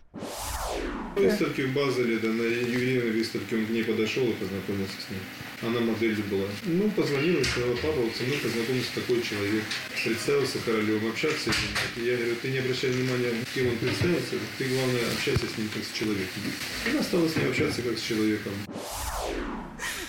[1.16, 5.10] На выставке в Базеле, да, на ювелирной выставке он к ней подошел и познакомился с
[5.10, 5.20] ней.
[5.62, 6.46] Она моделью была.
[6.64, 9.64] Ну, позвонил и сказал, папа, вот со мной познакомился такой человек.
[10.04, 11.72] Представился королем, общаться с ним.
[11.96, 15.68] И я говорю, ты не обращай внимания, кем он представился, ты, главное, общайся с ним
[15.74, 16.42] как с человеком.
[16.86, 18.52] И она стала с ним общаться как с человеком.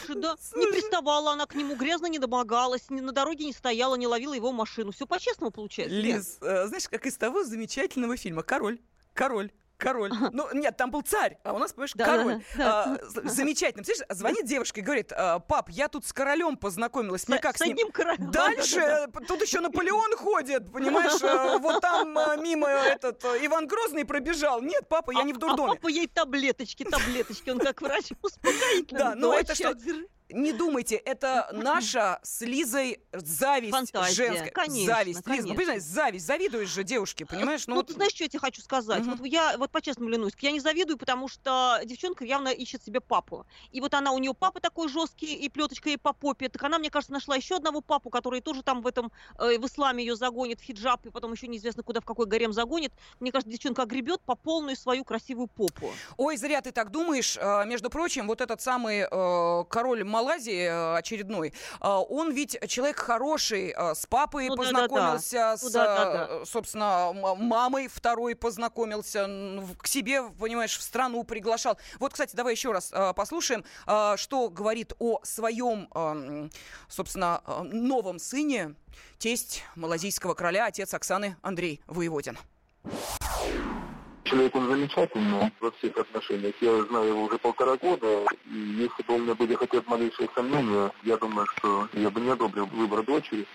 [0.06, 3.96] Слушай, да, не приставала она к нему, грязно не домогалась, ни на дороге не стояла,
[3.96, 4.92] не ловила его машину.
[4.92, 5.96] Все по-честному получается.
[5.96, 8.80] Лиз, э, знаешь, как из того замечательного фильма «Король».
[9.14, 9.52] Король.
[9.80, 10.12] Король.
[10.34, 12.44] Ну, нет, там был царь, а у нас, понимаешь, Да, король.
[12.58, 13.82] да, А, з- замечательно.
[13.84, 17.28] Представляешь, звонит девушка и говорит, «А, пап, я тут с королем познакомилась.
[17.30, 17.74] Мне как с с ним?
[17.74, 18.30] одним королем.
[18.30, 21.22] Дальше, Да, э, тут еще Наполеон ходит, понимаешь?
[21.22, 24.62] э, Вот там э, мимо этот э, Иван Грозный пробежал.
[24.62, 25.74] Нет, папа, я не в А дурдоме.
[25.76, 27.50] папа ей таблеточки, таблеточки.
[27.50, 29.00] Он как врач успокоительный.
[29.00, 29.74] Да, но это что?
[30.30, 34.14] Не думайте, это наша с Лизой зависть Фантазия.
[34.14, 34.52] женская.
[34.52, 35.20] Конечно, зависть.
[35.20, 35.56] Ну конечно.
[35.56, 36.26] понимаешь, зависть.
[36.26, 37.68] Завидуешь же девушке, понимаешь?
[37.68, 39.02] Ну, ты знаешь, что я тебе хочу сказать?
[39.02, 39.16] Мгм.
[39.16, 43.46] Вот я вот по-честному ленусь, я не завидую, потому что девчонка явно ищет себе папу.
[43.72, 46.50] И вот она, у нее папа такой жесткий, и плеточка ей по попе.
[46.50, 49.66] Так она, мне кажется, нашла еще одного папу, который тоже там в этом, э, в
[49.66, 52.94] исламе ее загонит в хиджаб, и потом еще неизвестно куда, в какой гарем загонит.
[53.20, 55.92] Мне кажется, девчонка огребет по полную свою красивую попу.
[56.18, 57.38] Ой, зря ты так думаешь.
[57.42, 63.00] А, Между прочим, вот этот самый э, король Малайзии э, очередной, э, он ведь человек
[63.00, 66.28] хороший, э, с папой Ну познакомился, с, Ну да-да-да.
[66.30, 69.28] э, собственно, м- мамой второй познакомился,
[69.82, 71.78] к себе, понимаешь, в страну приглашал.
[72.00, 73.64] Вот, кстати, давай еще раз э, послушаем,
[74.18, 76.50] что говорит о своем,
[76.90, 78.76] собственно, новом сыне
[79.18, 82.38] тесть малазийского короля, отец Оксаны Андрей Воеводин.
[84.30, 86.54] Человек он замечательный во всех отношениях.
[86.62, 88.26] Я знаю его уже полтора года.
[88.46, 92.22] И если бы у меня были хотя бы малейшие сомнения, я думаю, что я бы
[92.22, 93.48] не одобрил выбор дочери.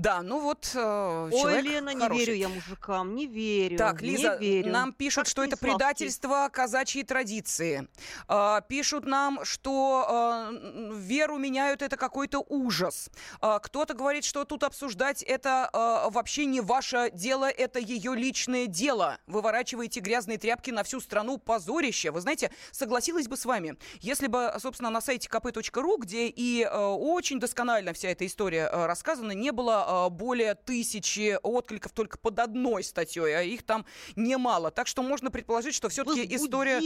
[0.00, 2.26] Да, ну вот э, Ой, Лена, не хороший.
[2.26, 3.78] верю я мужикам, не верю.
[3.78, 4.70] Так, не Лиза, верю.
[4.70, 7.88] нам пишут, Как что это предательство казачьей традиции.
[8.28, 13.08] А, пишут нам, что м, веру меняют, это какой-то ужас.
[13.40, 18.66] А, кто-то говорит, что тут обсуждать это а, вообще не ваше дело, это ее личное
[18.66, 19.18] дело.
[19.26, 22.10] Выворачиваете грязные тряпки на всю страну, позорище.
[22.10, 26.88] Вы знаете, согласилась бы с вами, если бы, собственно, на сайте kp.ru, где и а,
[26.94, 32.38] очень досконально вся эта история а, рассказана, не было а, более тысячи откликов только под
[32.38, 34.70] одной статьей, а их там немало.
[34.70, 36.80] Так что можно предположить, что все-таки история...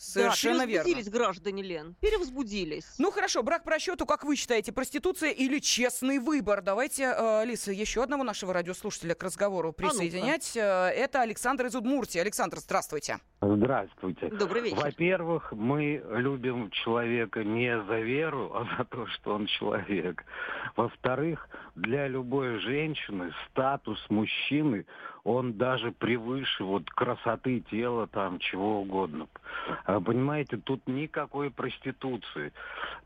[0.00, 0.84] Совершенно да, верно.
[0.84, 2.94] перевозбудились граждане, Лен, перевозбудились.
[2.98, 6.62] Ну хорошо, брак по расчету, как вы считаете, проституция или честный выбор?
[6.62, 10.56] Давайте, э, Лиса, еще одного нашего радиослушателя к разговору присоединять.
[10.56, 12.18] Э, Это Александр из Удмуртии.
[12.18, 13.18] Александр, здравствуйте.
[13.42, 14.28] Здравствуйте.
[14.28, 14.78] Добрый вечер.
[14.78, 20.24] Во-первых, мы любим человека не за веру, а за то, что он человек.
[20.76, 24.86] Во-вторых, для любой женщины статус мужчины,
[25.24, 29.26] он даже превыше вот красоты тела, там, чего угодно.
[29.84, 32.52] А, Понимаете, тут никакой проституции.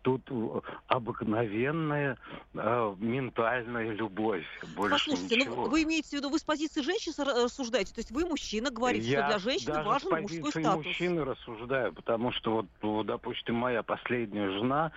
[0.03, 2.17] Тут э, обыкновенная
[2.55, 4.45] э, ментальная любовь.
[4.77, 5.65] Больше Послушайте, ну ничего.
[5.65, 9.21] вы имеете в виду, вы с позиции женщины рассуждаете, то есть вы мужчина, говорите, Я
[9.21, 10.87] что для женщины даже важен мужской статус.
[10.87, 14.93] мужчины рассуждаю, потому что вот, ну, допустим, моя последняя жена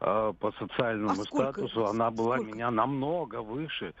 [0.00, 1.52] э, по социальному А сколько?
[1.52, 3.94] статусу, она была меня намного выше.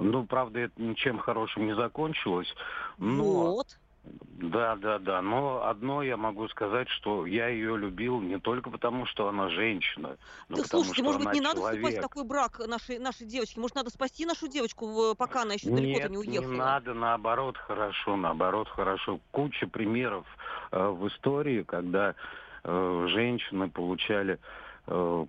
[0.00, 2.52] Ну, правда, это ничем хорошим не закончилось.
[2.98, 3.22] Но,
[3.54, 3.66] Вот.
[4.04, 5.22] Да, да, да.
[5.22, 10.16] Но одно я могу сказать, что я ее любил не только потому, что она женщина,
[10.48, 12.02] но Так, потому слушайте, что может быть, не надо вступать в человек.
[12.02, 13.60] такой брак нашей, нашей девочки?
[13.60, 16.52] Может, надо спасти нашу девочку, пока она еще далеко-то Нет, не уехала?
[16.52, 19.20] надо, наоборот, хорошо, наоборот, хорошо.
[19.30, 20.26] Куча примеров
[20.72, 22.16] э, в истории, когда
[22.64, 24.40] э, женщины получали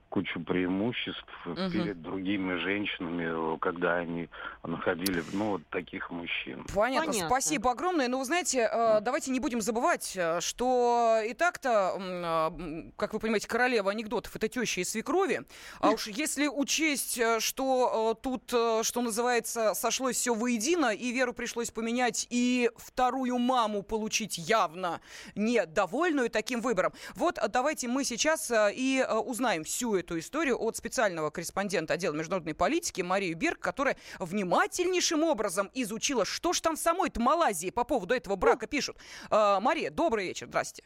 [0.10, 1.72] кучу преимуществ Мгм.
[1.72, 4.28] перед другими женщинами, э, когда они
[4.64, 6.66] находили, ну, вот таких мужчин.
[6.74, 7.12] Понятно.
[7.12, 7.28] Понятно.
[7.28, 8.08] Спасибо огромное.
[8.08, 13.20] Ну, вы знаете, э, давайте не будем забывать, э, что и так-то, э, как вы
[13.20, 15.42] понимаете, королева анекдотов это теща и свекрови.
[15.80, 21.12] А уж если учесть, э, что э, тут, э, что называется, сошлось все воедино, и
[21.12, 25.00] Веру пришлось поменять, и вторую маму получить явно
[25.36, 26.94] недовольную таким выбором.
[27.16, 29.14] Вот э, давайте мы сейчас э, и э,
[29.44, 35.70] узнаем всю эту историю от специального корреспондента отдела международной политики Марии Берг, которая внимательнейшим образом
[35.74, 38.96] изучила, что ж там в самой-то Малайзии по поводу этого брака пишут.
[39.30, 40.84] Э, Мария, добрый вечер, здрасте.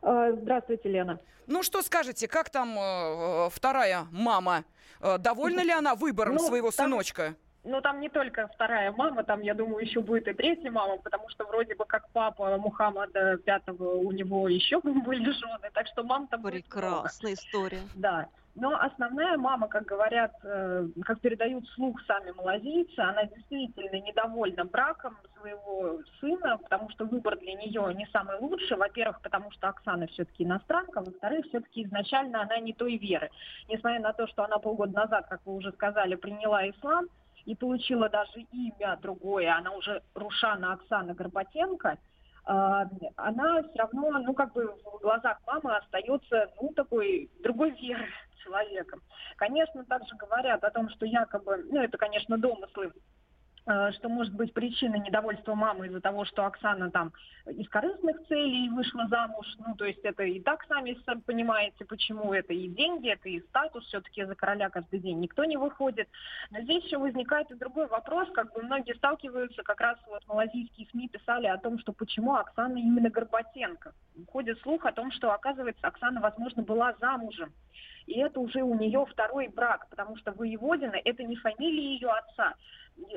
[0.00, 1.20] Здравствуйте, Лена.
[1.46, 4.64] Ну что скажете, как там э, вторая мама?
[5.00, 7.36] Э, довольна ли она выбором Ну, своего там- сыночка?
[7.64, 11.28] Ну, там не только вторая мама, там, я думаю, еще будет и третья мама, потому
[11.28, 16.28] что вроде бы как папа Мухаммада Пятого, у него еще были жены, так что мам
[16.28, 16.64] там будет.
[16.64, 17.80] Прекрасная история.
[17.94, 18.28] Да.
[18.60, 25.16] Но основная мама, как говорят, э, как передают слух сами малазийцы, она действительно недовольна браком
[25.38, 28.76] своего сына, потому что выбор для нее не самый лучший.
[28.76, 33.30] Во-первых, потому что Оксана все-таки иностранка, во-вторых, все-таки изначально она не той веры.
[33.68, 37.06] Несмотря на то, что она полгода назад, как вы уже сказали, приняла ислам
[37.48, 41.96] и получила даже имя другое, она уже Рушана Оксана Горбатенко,
[42.44, 48.06] а, она все равно, ну, как бы в глазах мамы остается, ну, такой другой веры
[48.44, 49.00] человеком.
[49.36, 52.92] Конечно, также говорят о том, что якобы, ну, это, конечно, домыслы,
[53.92, 57.12] что может быть причина недовольства мамы из-за того, что Оксана там
[57.46, 59.46] из корыстных целей вышла замуж.
[59.58, 63.40] Ну, то есть это и так сами сам понимаете, почему это и деньги, это и
[63.40, 63.84] статус.
[63.86, 66.08] Все-таки за короля каждый день никто не выходит.
[66.50, 70.88] Но здесь еще возникает и другой вопрос, как бы многие сталкиваются, как раз вот малазийские
[70.90, 73.92] СМИ писали о том, что почему Оксана именно Горбатенко.
[74.32, 77.52] Ходит слух о том, что, оказывается, Оксана, возможно, была замужем.
[78.06, 82.54] И это уже у нее второй брак, потому что Воеводина– это не фамилия ее отца.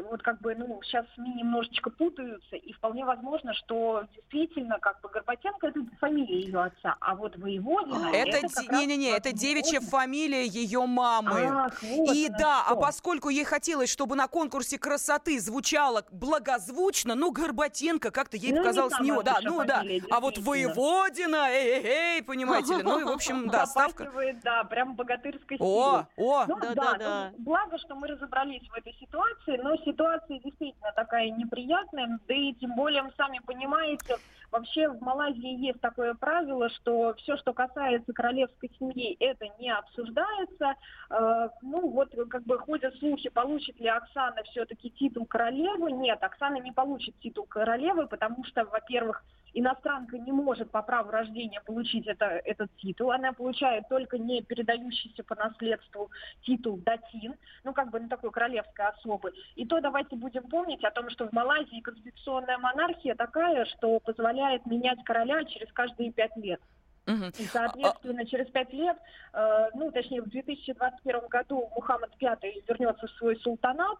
[0.09, 5.09] Вот как бы, ну, сейчас СМИ немножечко путаются, и вполне возможно, что действительно, как бы,
[5.09, 10.45] Горбатенко– это фамилия ее отца, а вот Воеводина– Это, де- раз не-не-не, это девичья фамилия
[10.45, 11.47] ее мамы.
[11.51, 12.79] Ах, вот И да, а что.
[12.79, 18.61] поскольку ей хотелось, чтобы на конкурсе красоты звучало благозвучно, ну, Горбатенко как-то ей Ну, не
[18.61, 19.07] показалось не...
[19.07, 19.83] самая Да, ну да.
[20.11, 20.37] А вот.
[20.37, 22.83] Воеводина, эй-эй-эй, понимаете ли.
[22.83, 24.11] Ну и, в общем, да, ставка.
[24.43, 26.45] Да, прям богатырской О, о.
[26.47, 27.31] Ну, да, Да-да-да.
[27.37, 32.53] ну, благо, что мы разобрались в этой ситуации, но ситуация действительно такая неприятная, да и
[32.53, 34.17] тем более, сами понимаете,
[34.51, 40.75] вообще в Малайзии есть такое правило, что все, что касается королевской семьи, это не обсуждается.
[41.09, 45.91] Э, ну, вот как бы ходят слухи, получит ли Оксана все-таки титул королевы.
[45.91, 51.61] Нет, Оксана не получит титул королевы, потому что, во-первых, иностранка не может по праву рождения
[51.61, 53.11] получить это, этот титул.
[53.11, 56.09] Она получает только не передающийся по наследству
[56.43, 59.33] титул датин, ну как бы ну, такой королевской особы.
[59.55, 64.65] И то давайте будем помнить о том, что в Малайзии конституционная монархия такая, что позволяет
[64.65, 66.61] менять короля через каждые пять лет.
[67.07, 68.95] И, соответственно, через пять лет,
[69.33, 72.37] э, ну, точнее, в 2021 году Мухаммад V
[72.67, 73.97] вернется в свой султанат,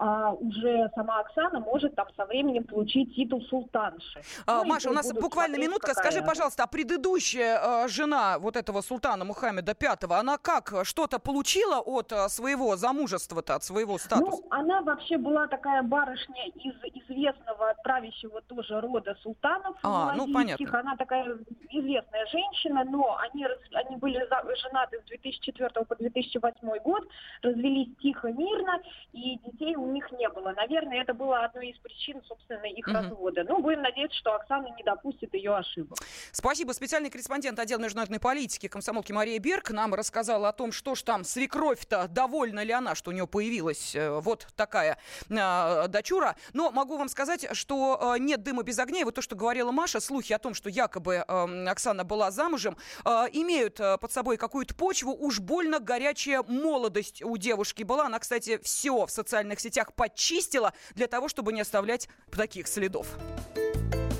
[0.00, 4.22] а уже сама Оксана может там со временем получить титул султанши.
[4.46, 5.88] А, Ну, Маша, у нас буквально минутка.
[5.88, 11.18] какая Скажи, пожалуйста, а предыдущая э, жена вот этого султана Мухаммеда V, она как, что-то
[11.18, 14.42] получила от э, своего замужества-то, от своего статуса?
[14.42, 20.80] Ну, она вообще была такая барышня из известного правящего тоже рода султанов А, ну, понятно.
[20.80, 21.36] Она такая
[21.68, 27.06] известная женщина, но они, они были за- женаты с 2004 по 2008 год,
[27.42, 28.78] развелись тихо, мирно,
[29.12, 30.52] и детей у них не было.
[30.52, 32.96] Наверное, это было одной из причин, собственно, их Мгм.
[32.96, 33.44] развода.
[33.44, 35.98] Ну, будем надеяться, что Оксана не допустит ее ошибок.
[36.32, 36.72] Спасибо.
[36.72, 41.24] Специальный корреспондент отдела международной политики комсомолки Мария Берг нам рассказала о том, что ж там
[41.24, 44.98] свекровь-то, довольна ли она, что у нее появилась э, вот такая
[45.28, 46.36] э, дочура.
[46.52, 49.00] Но могу вам сказать, что э, нет дыма без огня.
[49.00, 52.76] И вот то, что говорила Маша, слухи о том, что якобы э, Оксана была замужем,
[53.04, 55.12] э, имеют под собой какую-то почву.
[55.18, 58.06] Уж больно горячая молодость у девушки была.
[58.06, 63.06] Она, кстати, все в социальных сетях подчистила для того, чтобы не оставлять таких следов.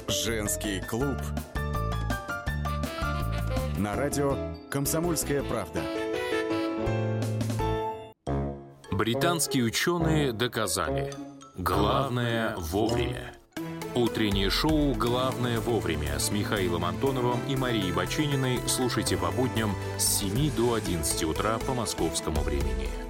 [0.09, 1.17] Женский клуб.
[3.79, 4.37] На радио
[4.71, 5.83] «Комсомольская правда».
[8.91, 11.15] Британские ученые доказали.
[11.57, 13.35] Главное вовремя.
[13.95, 20.55] Утреннее шоу «Главное вовремя» с Михаилом Антоновым и Марией Бачининой слушайте по будням с 7
[20.55, 23.10] до 11 утра по московскому времени.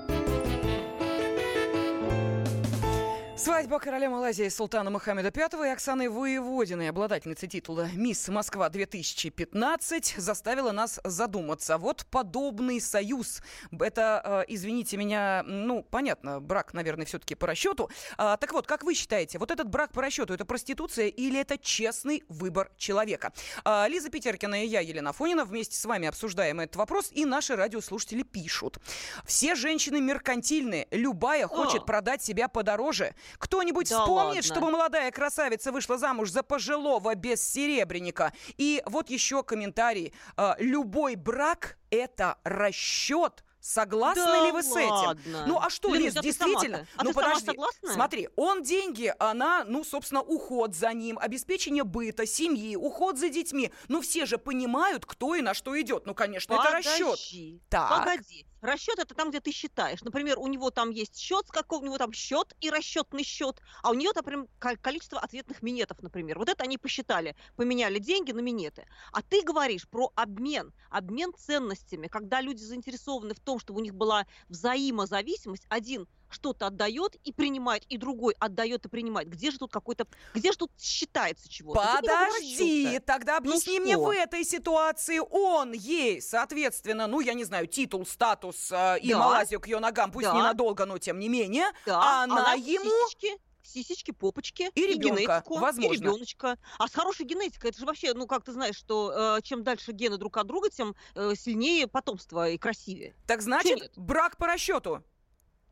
[3.43, 10.99] Свадьба короля Малайзии Султана Мухаммеда V и Оксаны Воеводиной, обладательницы титула «Мисс Москва-2015», заставила нас
[11.03, 11.79] задуматься.
[11.79, 13.41] Вот подобный союз.
[13.71, 17.89] Это, э, извините меня, ну, понятно, брак, наверное, все-таки по расчету.
[18.15, 21.57] А, так вот, как вы считаете, вот этот брак по расчету– это проституция или это
[21.57, 23.33] честный выбор человека?
[23.63, 27.55] А, Лиза Петеркина и я, Елена Фонина, вместе с вами обсуждаем этот вопрос, и наши
[27.55, 28.77] радиослушатели пишут.
[29.25, 31.85] Все женщины меркантильные, любая хочет О.
[31.85, 33.15] продать себя подороже.
[33.37, 34.41] Кто-нибудь Да вспомнит, ладно?
[34.43, 38.33] чтобы молодая красавица вышла замуж за пожилого без серебряника?
[38.57, 40.13] И вот еще комментарий.
[40.37, 43.43] А, Любой брак– это расчет.
[43.63, 44.89] Согласны Да ли вы с этим?
[44.89, 45.43] ладно.
[45.45, 46.87] Ну а что, Лена, Лиз, а ты действительно?
[46.97, 47.93] А ну подожди, согласна?
[47.93, 53.71] смотри, он деньги, она, ну, собственно, уход за ним, обеспечение быта, семьи, уход за детьми.
[53.87, 56.07] Ну все же понимают, кто и на что идет.
[56.07, 57.01] Ну, конечно, это расчет.
[57.05, 57.89] Подожди, Так.
[57.99, 58.47] Погоди.
[58.61, 60.01] Расчет это там, где ты считаешь.
[60.03, 63.59] Например, у него там есть счет, с какого у него там счет и расчетный счет,
[63.81, 66.37] а у нее, например, ко- количество ответных минетов, например.
[66.37, 68.85] Вот это они посчитали, поменяли деньги на минеты.
[69.11, 73.95] А ты говоришь про обмен, обмен ценностями, когда люди заинтересованы в том, чтобы у них
[73.95, 75.65] была взаимозависимость.
[75.67, 79.29] Один что-то отдает и принимает, и другой отдает и принимает.
[79.29, 81.97] Где же тут какой-то, где же тут считается чего-то?
[82.01, 84.05] Подожди, тогда Ну объясни мне что?
[84.05, 89.19] в этой ситуации он ей, соответственно, ну, я не знаю, титул, статус э, и Да.
[89.19, 90.33] Малайзию к ее ногам, пусть Да.
[90.35, 92.83] ненадолго, но тем не менее, Да, а она она ему...
[92.85, 95.93] сисечки, сисечки, попочки И ребенка, генетику, возможно.
[95.93, 96.57] и ребеночка.
[96.79, 99.91] А с хорошей генетикой, это же вообще, ну как ты знаешь, что э, чем дальше
[99.91, 103.15] гены друг от друга, тем э, сильнее потомство и красивее.
[103.27, 105.03] Так значит, брак по расчету.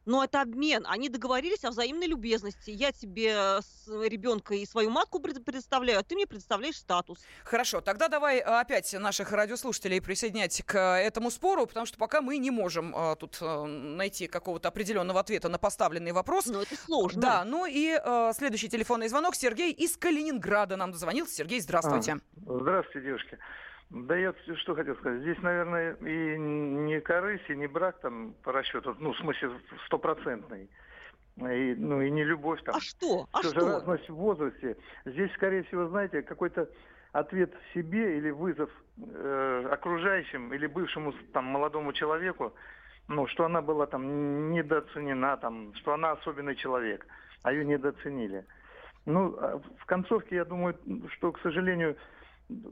[0.05, 0.85] Но это обмен.
[0.87, 2.71] Они договорились о взаимной любезности.
[2.71, 7.19] Я тебе э, с- ребенка и свою матку пред- предоставляю, а ты мне предоставляешь статус.
[7.43, 12.21] Хорошо, тогда давай э, опять наших радиослушателей присоединять к э, этому спору, потому что пока
[12.21, 16.47] мы не можем э, тут э, найти какого-то определенного ответа на поставленный вопрос.
[16.47, 17.21] Но это сложно.
[17.21, 19.35] Да, ну и э, следующий телефонный звонок.
[19.35, 21.35] Сергей из Калининграда нам дозвонился.
[21.35, 22.13] Сергей, здравствуйте.
[22.47, 23.37] А, здравствуйте, девушки.
[23.89, 25.21] Да я что хотел сказать.
[25.21, 29.51] Здесь, наверное, и не корысть, и не брак там по расчету, ну, в смысле,
[29.85, 30.69] стопроцентный.
[31.37, 32.75] И, ну, и не любовь там.
[32.75, 33.27] А что?
[33.31, 33.61] А же что?
[33.61, 34.77] разность в возрасте.
[35.05, 36.69] Здесь, скорее всего, знаете, какой-то
[37.13, 42.53] ответ себе или вызов э, окружающим или бывшему там молодому человеку,
[43.07, 47.07] ну, что она была там недооценена, там, что она особенный человек,
[47.41, 48.45] а ее недооценили.
[49.05, 50.75] Ну, а в концовке, я думаю,
[51.13, 51.95] что, к сожалению,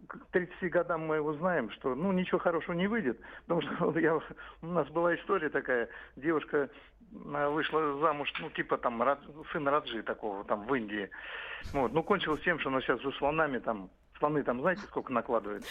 [0.07, 3.19] к 30 годам мы узнаем, что ну ничего хорошего не выйдет.
[3.47, 6.69] Потому что я, у нас была история такая, девушка
[7.11, 9.01] вышла замуж, ну типа там
[9.51, 11.09] сын Раджи такого там в Индии.
[11.73, 11.93] Вот.
[11.93, 15.63] Ну кончилось тем, что она сейчас за слонами там слоны там знаете сколько накладывает?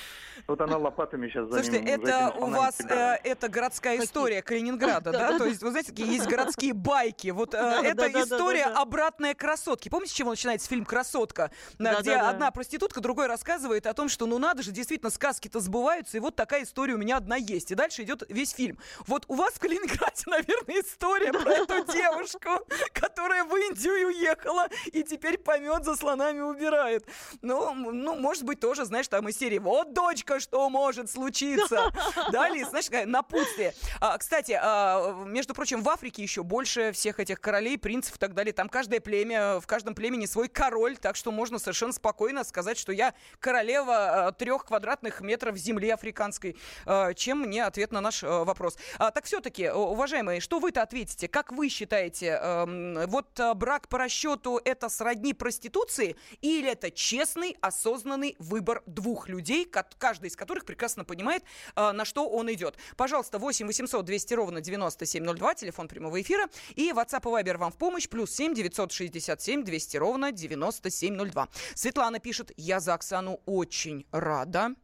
[0.47, 3.99] Вот она лопатами сейчас за Слушайте, ним, за это этими у вас э, это городская
[3.99, 5.39] история Калининграда, да?
[5.39, 7.29] То есть, вы знаете, такие есть городские байки.
[7.29, 9.89] Вот э, это история обратная красотки.
[9.89, 11.51] Помните, с чего начинается фильм Красотка?
[11.79, 16.21] Где одна проститутка, другой рассказывает о том, что ну надо же, действительно, сказки-то сбываются, и
[16.21, 17.71] вот такая история у меня одна есть.
[17.71, 18.79] И дальше идет весь фильм.
[19.07, 25.03] Вот у вас в Калининграде, наверное, история про эту девушку, которая в Индию уехала и
[25.03, 27.07] теперь помет за слонами убирает.
[27.43, 31.93] Ну, ну, может быть, тоже, знаешь, там из серии «Вот, дочка, что может случиться?»
[32.33, 33.75] Да, Лиз, знаешь, напутствие.
[34.01, 38.35] А, кстати, а, между прочим, в Африке еще больше всех этих королей, принцев и так
[38.35, 38.53] далее.
[38.53, 42.93] Там каждое племя, в каждом племени свой король, так что можно совершенно спокойно сказать, что
[42.93, 46.57] я королева а, трех квадратных метров земли африканской.
[46.85, 48.77] А, чем мне ответ на наш вопрос.
[48.99, 51.29] Так все-таки, уважаемые, что вы-то ответите?
[51.29, 57.57] Как вы считаете, эм, вот а, брак по расчету это сродни проституции или это честный,
[57.61, 62.77] осознанный выбор двух людей, каждый из которых прекрасно понимает, а, на что он идет?
[62.97, 67.77] Пожалуйста, 8 800 200 ровно 9702, телефон прямого эфира, и WhatsApp и Viber вам в
[67.77, 71.49] помощь, плюс 7 967 200 ровно 9702.
[71.75, 74.75] Светлана пишет, я за Оксану очень рада.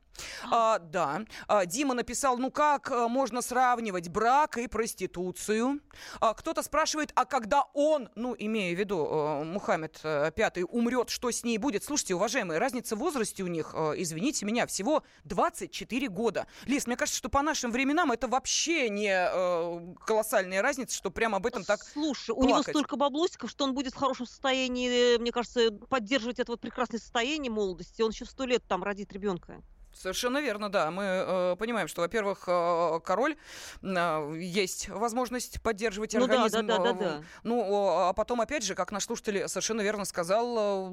[0.50, 1.22] А, да.
[1.48, 5.80] А, Дима написал, ну как э, можно сравнивать брак и проституцию?
[6.20, 11.10] А, кто-то спрашивает, а когда он, ну, имея в виду э, Мухаммед э, Пятый, умрет,
[11.10, 11.84] что с ней будет?
[11.84, 16.46] Слушайте, уважаемые, разница в возрасте у них, э, извините меня, всего 24 года.
[16.66, 21.38] Лиз, мне кажется, что по нашим временам это вообще не э, колоссальная разница, что прямо
[21.38, 22.74] об этом так Слушай, у него плакать.
[22.74, 27.00] столько баблосиков, что он будет в хорошем состоянии, э, мне кажется, поддерживать это вот прекрасное
[27.00, 28.02] состояние молодости.
[28.02, 29.62] Он еще в сто лет там родит ребенка.
[29.94, 30.90] Совершенно верно, да.
[30.90, 33.36] Мы э, понимаем, что, во-первых, э, король,
[33.82, 36.66] э, есть возможность поддерживать Ну да, организм.
[36.66, 37.22] да, да, да, э, да.
[37.42, 40.90] Ну, а потом, опять же, как наш слушатель совершенно верно сказал, э,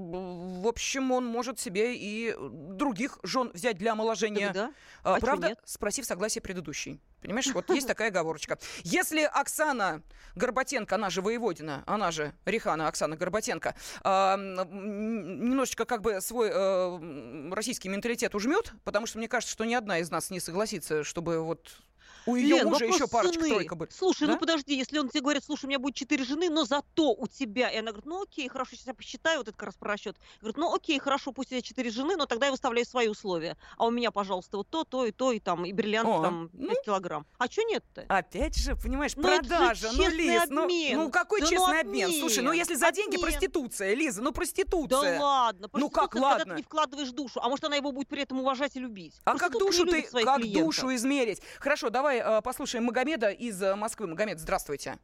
[0.61, 4.51] в общем, он может себе и других жен взять для омоложения.
[4.53, 4.73] Да,
[5.03, 6.99] А, А правда, спросив согласие предыдущей.
[7.21, 8.57] Понимаешь, вот есть такая оговорочка.
[8.83, 10.01] Если Оксана
[10.35, 17.49] Горбатенко, она же воеводина, она же Рихана Оксана Горбатенко, э, немножечко как бы свой э,
[17.51, 21.39] российский менталитет ужмет, потому что мне кажется, что ни одна из нас не согласится, чтобы
[21.41, 21.81] вот
[22.25, 23.49] у ее Лен, мужа еще парочка цены.
[23.49, 23.93] тройка будет.
[23.93, 24.33] Слушай, Да?
[24.33, 27.27] ну подожди, если он тебе говорит, слушай, у меня будет четыре жены, но зато у
[27.27, 27.69] тебя...
[27.69, 30.17] И она говорит, ну окей, хорошо, сейчас я посчитаю, вот это как раз про расчет.
[30.41, 33.57] Говорит, ну окей, хорошо, пусть у тебя четыре жены, но тогда я выставляю свои условия.
[33.77, 36.49] А у меня, пожалуйста, вот то, то и то, и там, и бриллиант О, там
[36.49, 37.25] 5 килограмм.
[37.37, 38.05] А что нет-то?
[38.09, 40.97] Опять же, понимаешь, Ну, продажа, ну, Лиз, ну, обмен.
[40.97, 42.11] ну какой Да ну, честный обмен?
[42.19, 43.21] Слушай, ну обмен, если за деньги обмен.
[43.31, 45.19] проституция, Лиза, ну Да проституция.
[45.19, 46.53] ладно, Ну как проституция, это когда ладно?
[46.53, 49.15] ты не вкладываешь душу, а может она его будет при этом уважать и любить.
[49.25, 50.63] А как душу ты, как клиентов.
[50.65, 51.41] душу измерить?
[51.59, 54.07] Хорошо, давай э, послушаем Магомеда из э, Москвы.
[54.07, 54.97] Магомед, здравствуйте.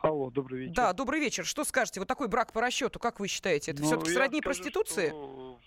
[0.00, 0.74] Алло, добрый вечер.
[0.74, 1.44] Да, добрый вечер.
[1.44, 2.00] Что скажете?
[2.00, 3.72] Вот такой брак по расчету, как вы считаете?
[3.72, 5.08] Это Ну, все-таки сродни скажу, проституции?
[5.08, 5.58] что,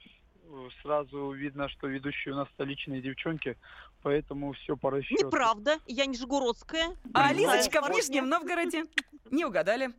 [0.45, 3.57] э, Сразу видно, что ведущие у нас столичные девчонки,
[4.03, 5.25] поэтому все по расчету.
[5.25, 6.95] Неправда, я нижегородская.
[7.13, 7.89] А Лизочка в.
[7.89, 8.85] Нижнем Новгороде?
[9.29, 9.89] Не угадали.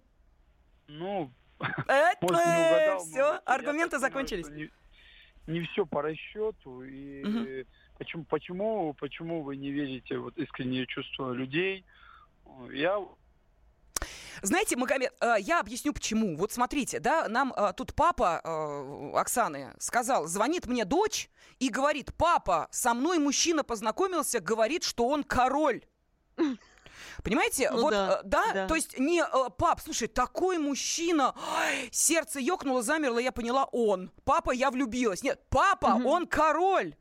[0.88, 4.48] Ну, не Все, аргументы закончились.
[4.48, 4.70] Не,
[5.46, 6.82] не все по расчету.
[6.82, 7.64] И
[8.02, 11.84] почему, почему, почему вы не верите вот искренние чувства людей?
[12.72, 13.00] Я
[14.42, 16.36] Знаете, Магомед, э, я объясню почему.
[16.36, 21.30] Вот смотрите, да, нам э, тут папа э, Оксаны сказал, звонит мне дочь
[21.60, 25.82] и говорит, папа, со мной мужчина познакомился, говорит, что он король.
[27.22, 28.66] Понимаете, Ну вот, да, да, да.
[28.66, 29.24] то есть не,
[29.58, 34.10] пап, слушай, такой мужчина, ай, сердце ёкнуло, замерло, я поняла, он.
[34.24, 35.22] Папа, я влюбилась.
[35.22, 36.06] Нет, папа, Мгм.
[36.06, 36.94] он король.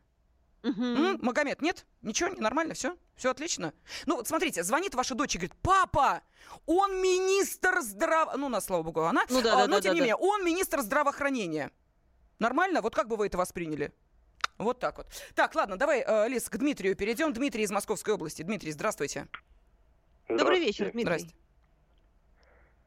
[0.64, 0.84] Мгм.
[0.84, 1.86] М, Магомед, нет?
[2.01, 2.95] Ничего, не нормально, все?
[3.16, 3.74] Все отлично?
[4.05, 6.22] Ну, вот смотрите, звонит ваша дочь и говорит, папа,
[6.66, 8.36] он министр здраво...
[8.38, 9.24] Ну, на слава богу, она.
[9.30, 10.05] Ну да, А, да, но, да, тем да, не да.
[10.05, 11.72] менее, он министр здравоохранения.
[12.39, 12.82] Нормально?
[12.82, 13.91] Вот как бы вы это восприняли?
[14.57, 15.07] Вот так вот.
[15.34, 17.34] Так, ладно, давай, э, Лиз, к Дмитрию перейдем.
[17.34, 18.43] Дмитрий из Московской области.
[18.43, 19.28] Дмитрий, здравствуйте.
[20.30, 21.01] Добрый вечер, Дмитрий.
[21.20, 21.36] Здрасте.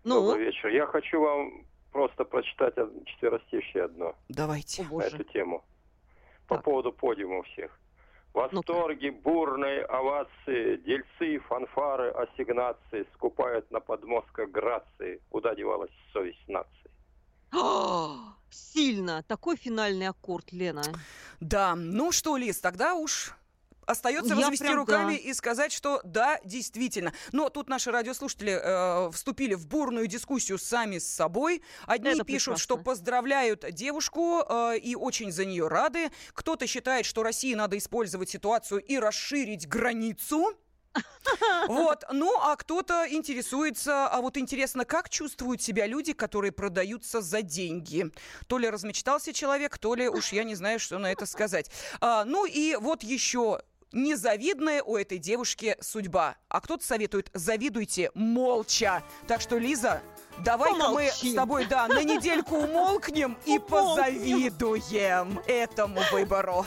[0.04, 0.22] Ну?
[0.26, 0.68] Добрый вечер.
[0.68, 2.74] Я хочу вам просто прочитать
[3.06, 4.84] четверостишье одно Давайте.
[4.90, 5.64] на эту тему.
[6.46, 7.70] По поводу подиума всех.
[8.32, 15.20] Восторги, бурные овации, дельцы, фанфары, ассигнации скупают на подмостках грации.
[15.30, 16.90] Куда девалась совесть нации?
[17.52, 19.22] А, Сильно.
[19.24, 20.82] Такой финальный аккорд, Лена.
[21.40, 23.32] Да, ну что, Лиз, тогда уж
[23.86, 25.18] остается Я развести прям, руками да.
[25.18, 27.12] и сказать, что да, действительно.
[27.32, 31.62] Но тут наши радиослушатели э, вступили в бурную дискуссию сами с собой.
[31.86, 32.62] Одни Это пишут, прекрасно.
[32.62, 36.10] что поздравляют девушку э, и очень за нее рады.
[36.32, 40.54] Кто-то считает, что России надо использовать ситуацию и расширить границу.
[41.68, 47.42] Вот, ну а кто-то интересуется, а вот интересно, как чувствуют себя люди, которые продаются за
[47.42, 48.10] деньги?
[48.46, 51.70] То ли размечтался человек, то ли уж я не знаю, что на это сказать.
[52.00, 53.62] А, ну и вот еще
[53.94, 56.36] незавидная у этой девушки судьба.
[56.48, 59.02] А кто-то советует, завидуйте молча.
[59.26, 60.02] Так что, Лиза,
[60.44, 66.66] давай-ка мы с тобой, да, на недельку умолкнем и позавидуем этому выбору.